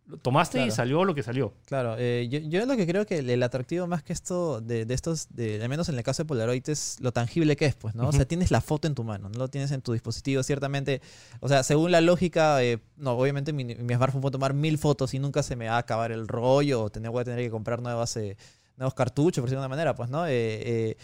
[0.08, 1.54] lo tomaste y salió lo que salió.
[1.66, 4.86] Claro, eh, yo, yo lo que creo que el, el atractivo más que esto de,
[4.86, 7.76] de estos, de, al menos en el caso de Polaroid, es lo tangible que es,
[7.76, 8.08] pues, ¿no?
[8.08, 11.02] O sea, tienes la foto en tu mano, no lo tienes en tu dispositivo, ciertamente.
[11.40, 15.14] O sea, según la lógica, eh, no, obviamente mi, mi smartphone puede tomar mil fotos
[15.14, 17.50] y nunca se me va a acabar el rollo o tener, voy a tener que
[17.50, 18.38] comprar nuevas, eh,
[18.78, 20.28] nuevos cartuchos, por decirlo de una manera, pues, ¿no?
[20.28, 20.98] Eh, eh,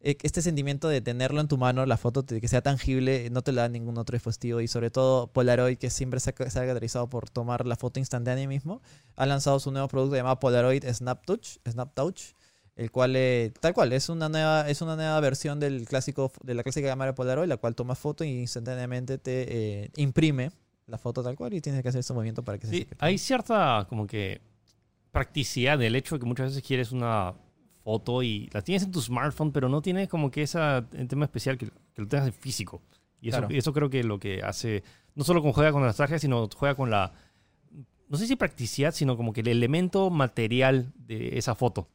[0.00, 3.62] este sentimiento de tenerlo en tu mano, la foto, que sea tangible, no te la
[3.62, 4.60] da ningún otro dispositivo.
[4.60, 8.46] Y sobre todo Polaroid, que siempre se ha, se caracterizado por tomar la foto instantánea
[8.46, 8.80] mismo,
[9.16, 12.20] ha lanzado su nuevo producto llamado Polaroid SnapTouch, SnapTouch
[12.76, 16.54] el cual eh, tal cual es una nueva es una nueva versión del clásico de
[16.54, 20.52] la clásica cámara Polaroid la cual toma foto y instantáneamente te eh, imprime
[20.86, 22.94] la foto tal cual y tienes que hacer ese movimiento para que se Sí, seque.
[23.00, 24.40] hay cierta como que
[25.10, 27.34] practicidad del hecho de que muchas veces quieres una
[27.88, 30.58] foto y la tienes en tu smartphone, pero no tiene como que ese
[31.08, 32.82] tema especial que, que lo tengas en físico.
[33.22, 33.54] Y eso, Claro.
[33.54, 34.82] y eso creo que lo que hace,
[35.14, 37.12] no solo con juega con las trajes, sino juega con la,
[38.10, 41.88] no sé si practicidad, sino como que el elemento material de esa foto.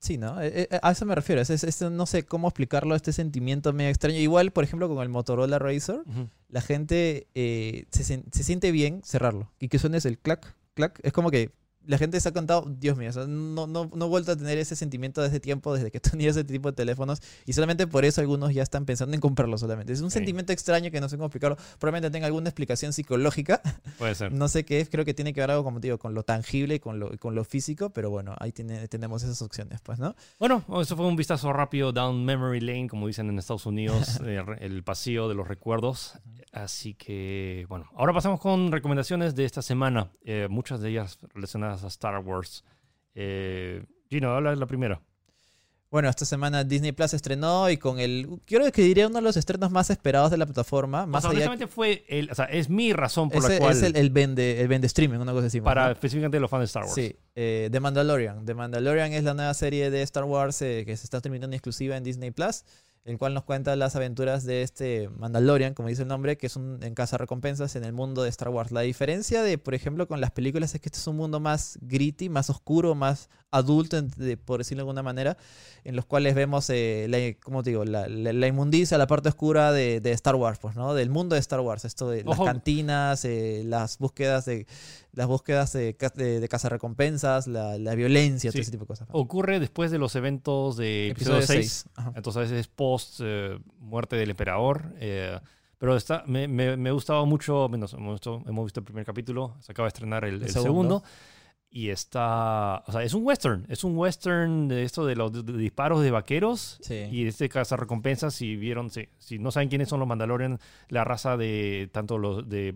[0.00, 0.40] Sí, ¿no?
[0.42, 1.40] Eh, eh, a eso me refiero.
[1.40, 4.18] Es, es- es- no sé cómo explicarlo, este sentimiento medio extraño.
[4.18, 6.04] Igual, por ejemplo, con el Motorola Razr,
[6.50, 9.50] la gente eh, se, se siente bien cerrarlo.
[9.58, 11.00] Y que suene el clac, clac.
[11.02, 11.50] Es como que
[11.88, 14.36] la gente se ha contado, Dios mío, o sea, no, no, no he vuelto a
[14.36, 17.20] tener ese sentimiento desde tiempo, desde que tenía ese tipo de teléfonos.
[17.46, 19.92] Y solamente por eso algunos ya están pensando en comprarlo solamente.
[19.92, 20.14] Es un Sí.
[20.18, 21.56] sentimiento extraño que no sé cómo explicarlo.
[21.78, 23.60] Probablemente tenga alguna explicación psicológica.
[23.98, 24.32] Puede ser.
[24.32, 26.22] No sé qué es, creo que tiene que ver algo, como te digo, con lo
[26.22, 27.90] tangible y con lo, con lo físico.
[27.90, 30.14] Pero bueno, ahí tiene- tenemos esas opciones, pues, ¿no?
[30.38, 34.42] Bueno, eso fue un vistazo rápido down memory lane, como dicen en Estados Unidos, eh,
[34.60, 36.18] el pasillo de los recuerdos.
[36.52, 41.77] Así que, bueno, ahora pasamos con recomendaciones de esta semana, eh, muchas de ellas relacionadas
[41.84, 42.64] a Star Wars.
[43.14, 45.00] Eh, Gino, habla de la primera.
[45.90, 48.28] Bueno, esta semana Disney Plus estrenó y con el.
[48.44, 51.06] Creo que diría uno de los estrenos más esperados de la plataforma.
[51.06, 53.96] Más allá honestamente fue, el, o sea, es mi razón por la cual, es el,
[53.96, 55.62] el vende, el vende streaming, una cosa así.
[55.62, 55.92] para ¿no?
[55.92, 56.94] específicamente los fans de Star Wars.
[56.94, 58.44] Sí, eh, The Mandalorian.
[58.44, 61.96] The Mandalorian es la nueva serie de Star Wars eh, que se está en exclusiva
[61.96, 62.64] en Disney Plus,
[63.04, 66.56] el cual nos cuenta las aventuras de este Mandalorian, como dice el nombre, que es
[66.56, 68.70] un en casa recompensas en el mundo de Star Wars.
[68.70, 71.78] La diferencia de, por ejemplo, con las películas es que este es un mundo más
[71.80, 73.96] gritty, más oscuro, más adulto,
[74.44, 75.36] por decirlo de alguna manera,
[75.84, 77.84] en los cuales vemos, eh, la, ¿cómo te digo?
[77.84, 80.92] La, la- la inmundicia, la parte oscura de, de Star Wars, pues, ¿no?
[80.94, 81.84] Del mundo de Star Wars.
[81.86, 82.44] Esto de las Ojo.
[82.44, 84.66] cantinas, eh, las búsquedas de
[85.12, 88.56] las búsquedas de, de, de cazarrecompensas, la, la violencia, Sí.
[88.58, 89.08] todo ese tipo de cosas.
[89.12, 91.46] Ocurre después de los eventos de episodio 6.
[91.46, 91.84] seis.
[91.96, 92.12] Ajá.
[92.14, 94.92] Entonces es post eh, muerte del emperador.
[95.00, 95.38] eh,
[95.78, 99.54] pero está, me, me, me gustado mucho, menos, hemos, visto, hemos visto el primer capítulo,
[99.60, 100.98] se acaba de estrenar el, El el segundo.
[101.00, 101.02] segundo.
[101.70, 105.42] Y está, o sea, es un western, es un western de esto de los de-
[105.42, 106.78] de disparos de vaqueros.
[106.82, 106.94] Sí.
[107.10, 110.58] Y este caza recompensas, si vieron, si, si no saben quiénes son los Mandalorian,
[110.88, 112.74] la raza de tanto los de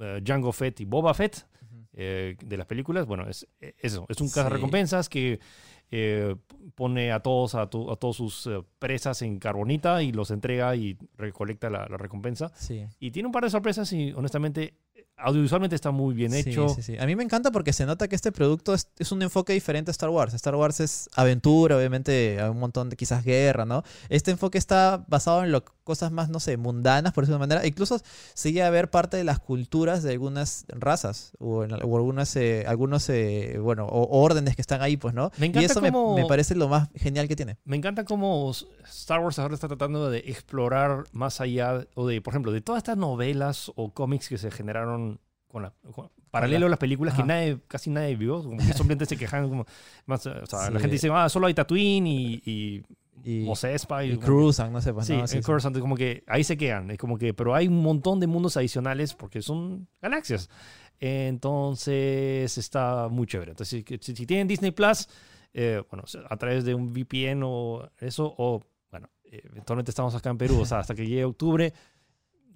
[0.00, 1.46] eh, Jango Fett y Boba Fett,
[1.94, 4.34] eh, de las películas, bueno, es eh, eso, es un Sí.
[4.34, 5.40] cazarrecompensas que
[5.90, 6.34] eh,
[6.74, 10.76] pone a todos a, to- a todos sus eh, presas en carbonita y los entrega
[10.76, 12.50] y recolecta la, la recompensa.
[12.56, 12.84] Sí.
[13.00, 14.74] Y tiene un par de sorpresas y honestamente
[15.18, 16.68] audiovisualmente está muy bien Sí, hecho.
[16.68, 16.98] sí, sí.
[16.98, 19.90] A mí me encanta porque se nota que este producto es, es un enfoque diferente
[19.90, 20.34] a Star Wars.
[20.34, 23.82] Star Wars es aventura, obviamente, hay un montón de quizás guerra, ¿no?
[24.08, 27.66] Este enfoque está basado en lo, cosas más, no sé, mundanas, por decirlo de manera.
[27.66, 27.98] Incluso
[28.34, 32.64] sigue a ver parte de las culturas de algunas razas o, en, o algunas, eh,
[32.66, 35.30] algunos, eh, bueno, o, órdenes que están ahí, pues, ¿no?
[35.38, 37.56] Me y encanta eso me- cómo- me parece lo más genial que tiene.
[37.64, 38.52] Me encanta cómo
[38.90, 42.80] Star Wars ahora está tratando de explorar más allá, o de, por ejemplo, de todas
[42.80, 47.22] estas novelas o cómics que se generaron con la, con- paralelo a las películas que
[47.22, 49.64] nadie, casi nadie vio, como que simplemente se quejan como
[50.04, 50.72] más, o sea, Sí.
[50.72, 52.82] la gente dice, ah, solo hay Tatooine y, y,
[53.28, 55.26] Y, Espa y, y Cruzan, no sé, pues, Sí, ¿no?
[55.26, 55.40] sí.
[55.40, 56.90] Coruscant, como que ahí se quedan.
[56.92, 60.48] Es como que, pero hay un montón de mundos adicionales porque son galaxias.
[61.30, 63.52] Entonces está muy chévere.
[63.52, 65.08] Entonces, si, si- si tienen Disney Plus,
[65.54, 70.30] eh, bueno, a través de un VPN o eso, o bueno, eh, eventualmente estamos acá
[70.30, 71.72] en Perú, o sea, hasta que llegue octubre.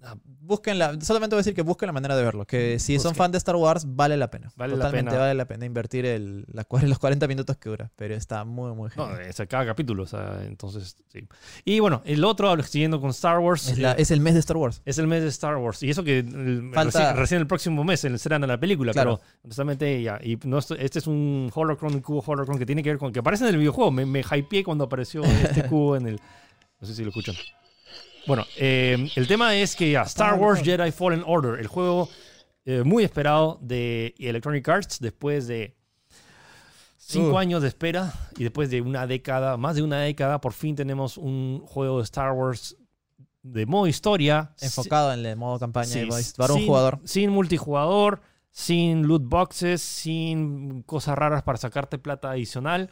[0.02, 2.44] Ah, Busquen la, solamente voy a decir que busquen la manera de verlo.
[2.44, 3.14] Que si son Busquen.
[3.16, 4.50] fan de Star Wars, vale la pena.
[4.56, 5.20] Vale la Totalmente pena.
[5.22, 7.90] vale la pena invertir el, la los 40 minutos que dura.
[7.94, 9.26] Pero está muy, muy No, genial.
[9.28, 11.28] es a cada capítulo, o sea, entonces, sí.
[11.64, 13.68] Y bueno, el otro, siguiendo con Star Wars.
[13.68, 14.82] es, la- eh, es el mes de Star Wars.
[14.84, 15.82] Es el mes de Star Wars.
[15.84, 18.92] Y eso que el- Falta- recién, recién el próximo mes se estrena la película.
[18.92, 19.18] Claro.
[19.20, 20.18] Pero honestamente, ya.
[20.22, 23.12] Y no, este es un Holocron, un cubo Holocron que tiene que ver con.
[23.12, 23.90] que aparece en el videojuego.
[23.92, 26.20] Me, me hypeé cuando apareció este cubo en el.
[26.80, 27.36] No sé si lo escuchan.
[28.26, 30.62] Bueno, eh, el tema es que ya, Star Wars.
[30.62, 32.08] Jedi Fallen Order, el juego
[32.64, 35.76] eh, muy esperado de Electronic Arts después de
[36.98, 37.38] cinco Uh.
[37.38, 41.16] años de espera y después de una década, más de una década, por fin tenemos
[41.16, 42.76] un juego de Star Wars
[43.42, 44.52] de modo historia.
[44.60, 46.06] Enfocado en el modo campaña Sí,
[46.36, 46.98] para un sin- jugador.
[47.04, 48.20] Sin multijugador,
[48.52, 52.90] sin loot boxes, sin cosas raras para sacarte plata adicional.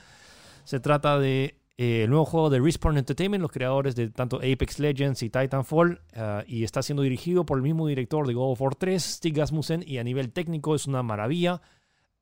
[0.64, 4.78] Se trata de eh, el nuevo juego de Respawn Entertainment, los creadores de tanto Apex
[4.80, 8.60] Legends y Titanfall, uh, y está siendo dirigido por el mismo director de God of
[8.60, 11.62] War 3, Stig Asmussen, y a nivel técnico es una maravilla.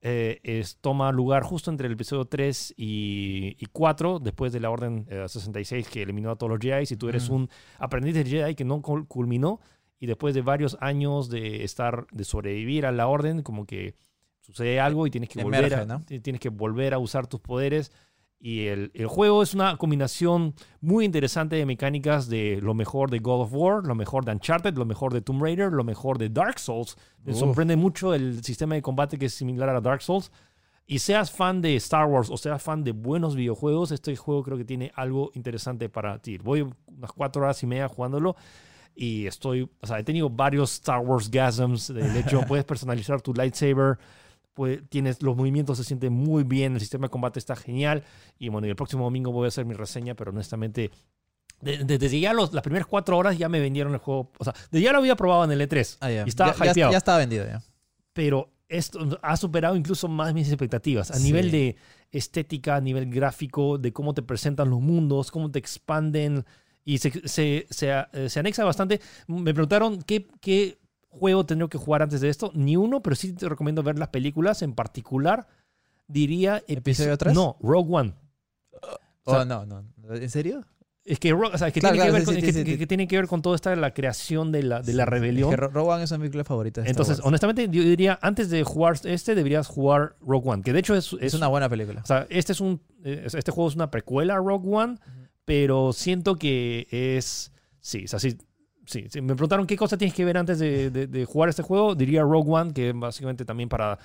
[0.02, 4.70] Eh, es, toma lugar justo entre el episodio 3 y, y 4, después de la
[4.70, 6.84] Orden eh, 66 que eliminó a todos los Jedi.
[6.86, 7.34] Si tú eres Mm.
[7.34, 9.58] un aprendiz de Jedi que no cul- culminó,
[9.98, 13.94] y después de varios años de estar, de sobrevivir a la Orden, como que
[14.42, 17.90] sucede algo y tienes que, volver a, tienes que volver a usar tus poderes.
[18.38, 23.18] Y el, el juego es una combinación muy interesante de mecánicas de lo mejor de
[23.18, 26.28] God of War, lo mejor de Uncharted, lo mejor de Tomb Raider, lo mejor de
[26.28, 26.96] Dark Souls.
[27.24, 27.38] Me Uf.
[27.38, 30.30] sorprende mucho el sistema de combate que es similar a Dark Souls.
[30.88, 34.56] Y seas fan de Star Wars o seas fan de buenos videojuegos, este juego creo
[34.56, 36.38] que tiene algo interesante para ti.
[36.38, 38.36] Voy unas cuatro horas y media jugándolo
[38.96, 41.92] y estoy, o sea, he tenido varios Star Wars gasms.
[41.92, 43.98] Del hecho, puedes personalizar tu lightsaber,
[44.56, 48.02] pues, tienes los movimientos se sienten muy bien, el sistema de combate está genial.
[48.38, 50.90] Y bueno, y el próximo domingo voy a hacer mi reseña, pero honestamente,
[51.60, 54.32] de- de- desde ya los, las primeras cuatro horas ya me vendieron el juego.
[54.38, 56.24] O sea, desde ya lo había probado en el E3 Ah, ya.
[56.24, 57.62] y estaba ya, ya- ya estaba vendido ya.
[58.14, 61.10] pero esto ha superado incluso más mis expectativas.
[61.10, 61.22] A Sí.
[61.24, 61.76] nivel de
[62.10, 66.44] estética, a nivel gráfico, de cómo te presentan los mundos, cómo te expanden.
[66.84, 69.00] Y se, se, se, eh, se anexa bastante.
[69.26, 70.78] Me preguntaron qué, qué
[71.08, 72.50] juego tendría que jugar antes de esto.
[72.54, 74.62] Ni uno, pero sí te recomiendo ver las películas.
[74.62, 75.46] En particular,
[76.06, 76.62] diría...
[76.68, 77.34] ¿Episodio episo- tres?
[77.34, 78.14] No, Rogue One.
[79.24, 79.84] O sea, Oh, no, no.
[80.14, 80.64] ¿En serio?
[81.04, 82.78] Es que, Rogue- o sea, que Claro, tiene, claro, que, ver sí, con, sí, que-
[82.78, 85.50] sí, tiene que ver con toda esta la creación de la, de la rebelión.
[85.50, 87.26] Es que Ro- Rogue One es una película favorita de Entonces, Wars.
[87.28, 91.12] honestamente, yo diría, antes de jugar este, deberías jugar Rogue One, que de hecho es,
[91.20, 92.00] es una buena película.
[92.02, 94.98] o sea, este es un eh, este juego es una precuela a Rogue One,
[95.44, 98.36] pero siento que es sí, o sea, sí,
[98.86, 99.20] sí.
[99.20, 102.50] Me preguntaron qué cosa tienes que ver antes de- de jugar este juego, diría Rogue
[102.50, 103.98] One, que básicamente también para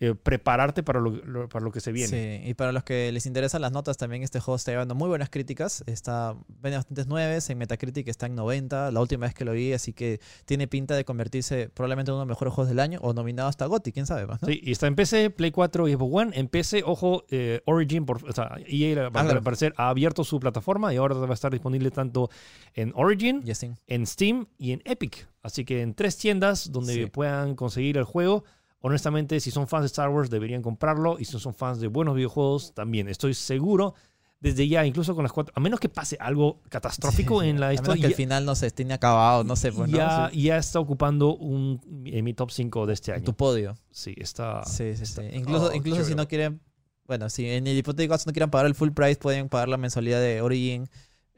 [0.00, 2.40] eh, prepararte para lo, lo- para lo que se viene.
[2.42, 5.08] Sí, y para los que les interesan las notas, también este juego está llevando muy
[5.08, 5.82] buenas críticas.
[5.86, 9.72] Está, tiene bastantes nueves, en Metacritic está en 90, la última vez que lo vi,
[9.72, 12.98] así que tiene pinta de convertirse probablemente en uno de los mejores juegos del año
[13.02, 14.48] o nominado hasta GOTY, quién sabe más, ¿no?
[14.48, 16.30] Sí, y está en PC, Play 4 y Xbox One.
[16.38, 20.38] En PC, ojo, eh, Origin, por, o sea, EA al Ah, parecer ha abierto su
[20.40, 22.28] plataforma y ahora va a estar disponible tanto
[22.74, 23.42] en Origin,
[23.86, 25.26] en Steam y en Epic.
[25.42, 27.06] Así que en tres tiendas donde Sí.
[27.06, 28.44] puedan conseguir el juego.
[28.86, 31.16] Honestamente, si son fans de Star Wars, deberían comprarlo.
[31.18, 33.08] Y si son fans de buenos videojuegos, también.
[33.08, 33.94] Estoy seguro,
[34.38, 37.70] desde ya, incluso con las cuatro, a menos que pase algo catastrófico en la A
[37.70, 39.96] menos historia, que el final no se esté acabado, no sé, pues, ¿no?
[39.96, 40.42] ya, Sí.
[40.42, 43.24] ya está ocupando un, en mi top 5 de este año.
[43.24, 43.76] Tu podio.
[43.90, 44.62] Sí, está.
[44.64, 45.02] Sí, sí, sí.
[45.02, 46.60] está- Incluso, oh, incluso si no quieren,
[47.06, 49.78] bueno, si en el hipotético caso no quieran pagar el full price, pueden pagar la
[49.78, 50.88] mensualidad de Origin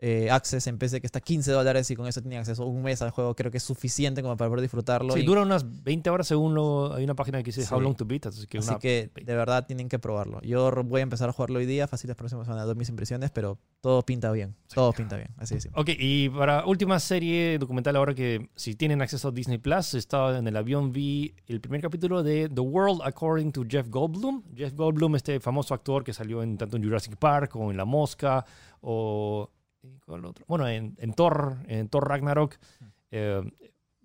[0.01, 3.03] eh, Access en PC que está 15 dólares y con eso tienen acceso un mes
[3.03, 3.34] al juego.
[3.34, 5.12] Creo que es suficiente como para poder disfrutarlo.
[5.14, 7.74] Sí, Y- dura unas 20 horas según lo, hay una página que dice Sí.
[7.74, 10.40] How Long to Beat, así que Así una- que de verdad tienen que probarlo.
[10.42, 13.30] Yo voy a empezar a jugarlo hoy día, fácil las próximas semanas, dar mis impresiones,
[13.32, 14.55] pero todo pinta bien.
[14.72, 15.68] Todo pinta bien, así es.
[15.74, 20.38] Ok, y para última serie documental ahora que si tienen acceso a Disney Plus, estaba
[20.38, 24.44] en el avión, vi el primer capítulo de The World According to Jeff Goldblum.
[24.57, 27.84] Jeff Goldblum, este famoso actor que salió en tanto en Jurassic Park o en La
[27.84, 28.44] Mosca
[28.80, 29.51] o
[29.83, 30.45] ¿y cuál otro?
[30.49, 32.57] bueno, en, en Thor, en Thor Ragnarok.
[33.11, 33.43] Eh,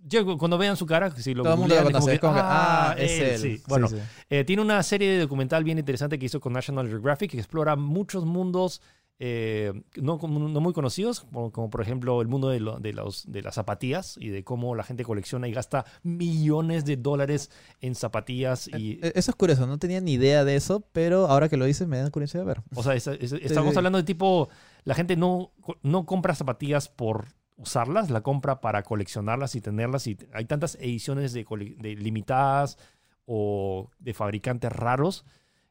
[0.10, 2.20] Jeff, cuando vean su cara, si lo Todo el mundo lo conoce.
[2.20, 3.40] como es que, ah, es él, él.
[3.40, 3.58] sí.
[3.58, 3.96] Sí, Bueno, sí.
[4.30, 7.76] eh, tiene una serie de documental bien interesante que hizo con National Geographic que explora
[7.78, 8.82] muchos mundos
[9.20, 13.32] eh, no, no muy conocidos, como, como por ejemplo el mundo de, lo- de los,
[13.32, 17.50] de las zapatillas y de cómo la gente colecciona y gasta millones de dólares
[17.80, 18.68] en zapatillas.
[18.68, 21.64] Y, Eh, Eso es curioso, no tenía ni idea de eso, pero ahora que lo
[21.64, 22.62] dices me da curiosidad de ver.
[22.76, 23.78] o sea, es- es- estamos sí.
[23.78, 24.50] hablando de tipo,
[24.84, 30.08] la gente no, no compra zapatillas por usarlas, la compra para coleccionarlas y tenerlas.
[30.08, 31.46] Y hay tantas ediciones de,
[31.78, 32.78] de limitadas
[33.26, 35.26] o de fabricantes raros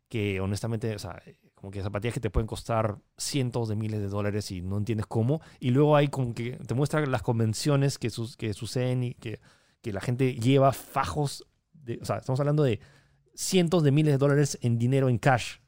[0.08, 1.22] que honestamente, o sea,
[1.54, 5.06] como que zapatillas que te pueden costar cientos de miles de dólares y no entiendes
[5.06, 5.40] cómo.
[5.58, 9.40] Y luego hay como que te muestra las convenciones que, que suceden y que,
[9.80, 11.46] que la gente lleva fajos.
[11.72, 12.80] De, o sea, estamos hablando de
[13.34, 15.60] cientos de miles de dólares en dinero en cash.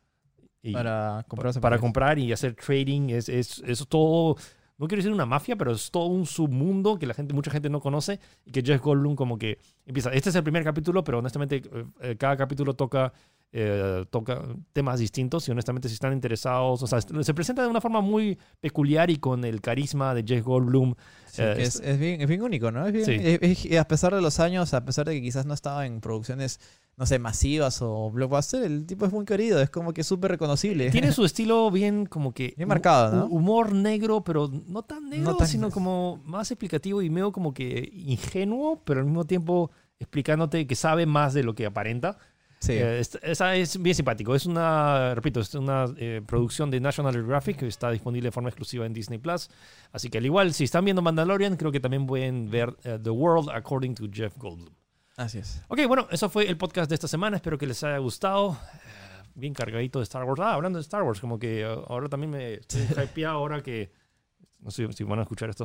[0.64, 1.80] Y- Para comprar para zapatillas.
[1.80, 3.10] comprar y hacer trading.
[3.10, 4.36] Es, es, es todo,
[4.78, 7.68] no quiero decir una mafia, pero es todo un submundo que la gente, mucha gente
[7.68, 10.10] no conoce y que Jeff Goldblum como que empieza.
[10.12, 13.12] Este es el primer capítulo, pero honestamente eh, eh, cada capítulo toca,
[13.52, 14.42] eh, toca
[14.72, 18.38] temas distintos y honestamente si están interesados, o sea, se presenta de una forma muy
[18.60, 20.94] peculiar y con el carisma de Jeff Goldblum.
[21.26, 22.86] Sí, Eh, es, es bien, es bien único, ¿no?
[22.86, 23.76] Es bien- Sí.
[23.76, 26.58] a pesar de los años, a pesar de que quizás no estaba en producciones,
[26.96, 30.90] no sé, masivas o blockbuster, el tipo es muy querido, es como que súper reconocible.
[30.90, 32.54] Tiene su estilo bien como que...
[32.56, 33.26] Bien marcado, ¿no?
[33.26, 37.32] hu- Humor negro, pero no tan negro, No tan- sino como más explicativo y medio
[37.32, 42.18] como que ingenuo, pero al mismo tiempo explicándote que sabe más de lo que aparenta.
[42.60, 42.72] Sí.
[42.72, 44.34] Eh, es- esa es bien simpático.
[44.34, 48.48] Es una, repito, es una eh, producción de National Geographic que está disponible de forma
[48.48, 49.50] exclusiva en Disney Plus.
[49.92, 53.10] Así que al igual, si están viendo Mandalorian, creo que también pueden ver eh, The
[53.10, 54.72] World According to Jeff Goldblum.
[55.16, 55.62] Así es.
[55.68, 57.36] Ok, bueno, eso fue el podcast de esta semana.
[57.36, 58.52] Espero que les haya gustado.
[58.52, 58.78] Eh,
[59.36, 60.40] Bien cargadito de Star Wars.
[60.40, 63.90] Ah, hablando de Star Wars, como que eh, ahora también me estoy hypeado ahora que.
[64.60, 65.64] No sé si van a escuchar esto.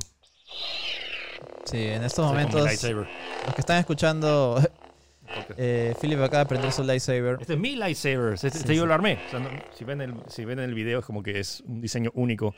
[1.65, 4.63] Sí, en estos momentos, los que están escuchando, Ok.
[5.57, 7.37] eh, Philip acaba de prender su lightsaber.
[7.39, 8.33] Este es mi lightsaber.
[8.33, 8.87] Este, Sí, este yo sí.
[8.87, 9.19] lo armé.
[9.27, 11.79] O sea, no- si, ven el, si ven el video, es como que es un
[11.79, 12.55] diseño único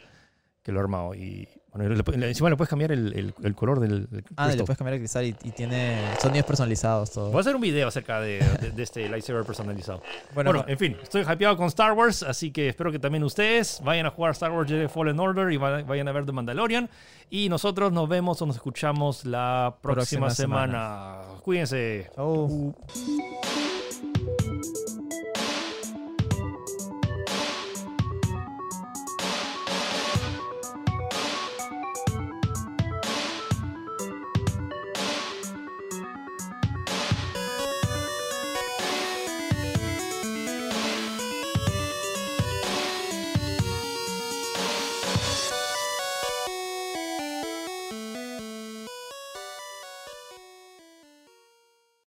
[0.63, 1.13] que lo he armado.
[1.13, 1.93] Y bueno,
[2.25, 5.25] encima le puedes cambiar el, el- el color del, Ah, le puedes cambiar el cristal
[5.25, 7.27] y, y tiene sonidos personalizados todo.
[7.29, 10.01] Voy a hacer un video acerca de, de- de este lightsaber personalizado.
[10.35, 13.81] Bueno, Bueno, en fin, estoy hypeado con Star Wars, así que espero que también ustedes
[13.83, 16.89] vayan a jugar Star Wars Jedi Fallen Order y va- vayan a ver The Mandalorian.
[17.29, 21.21] Y nosotros nos vemos o nos escuchamos la próxima, Próxima semana.
[21.23, 21.41] semana.
[21.43, 22.09] Cuídense.
[22.15, 22.75] chau.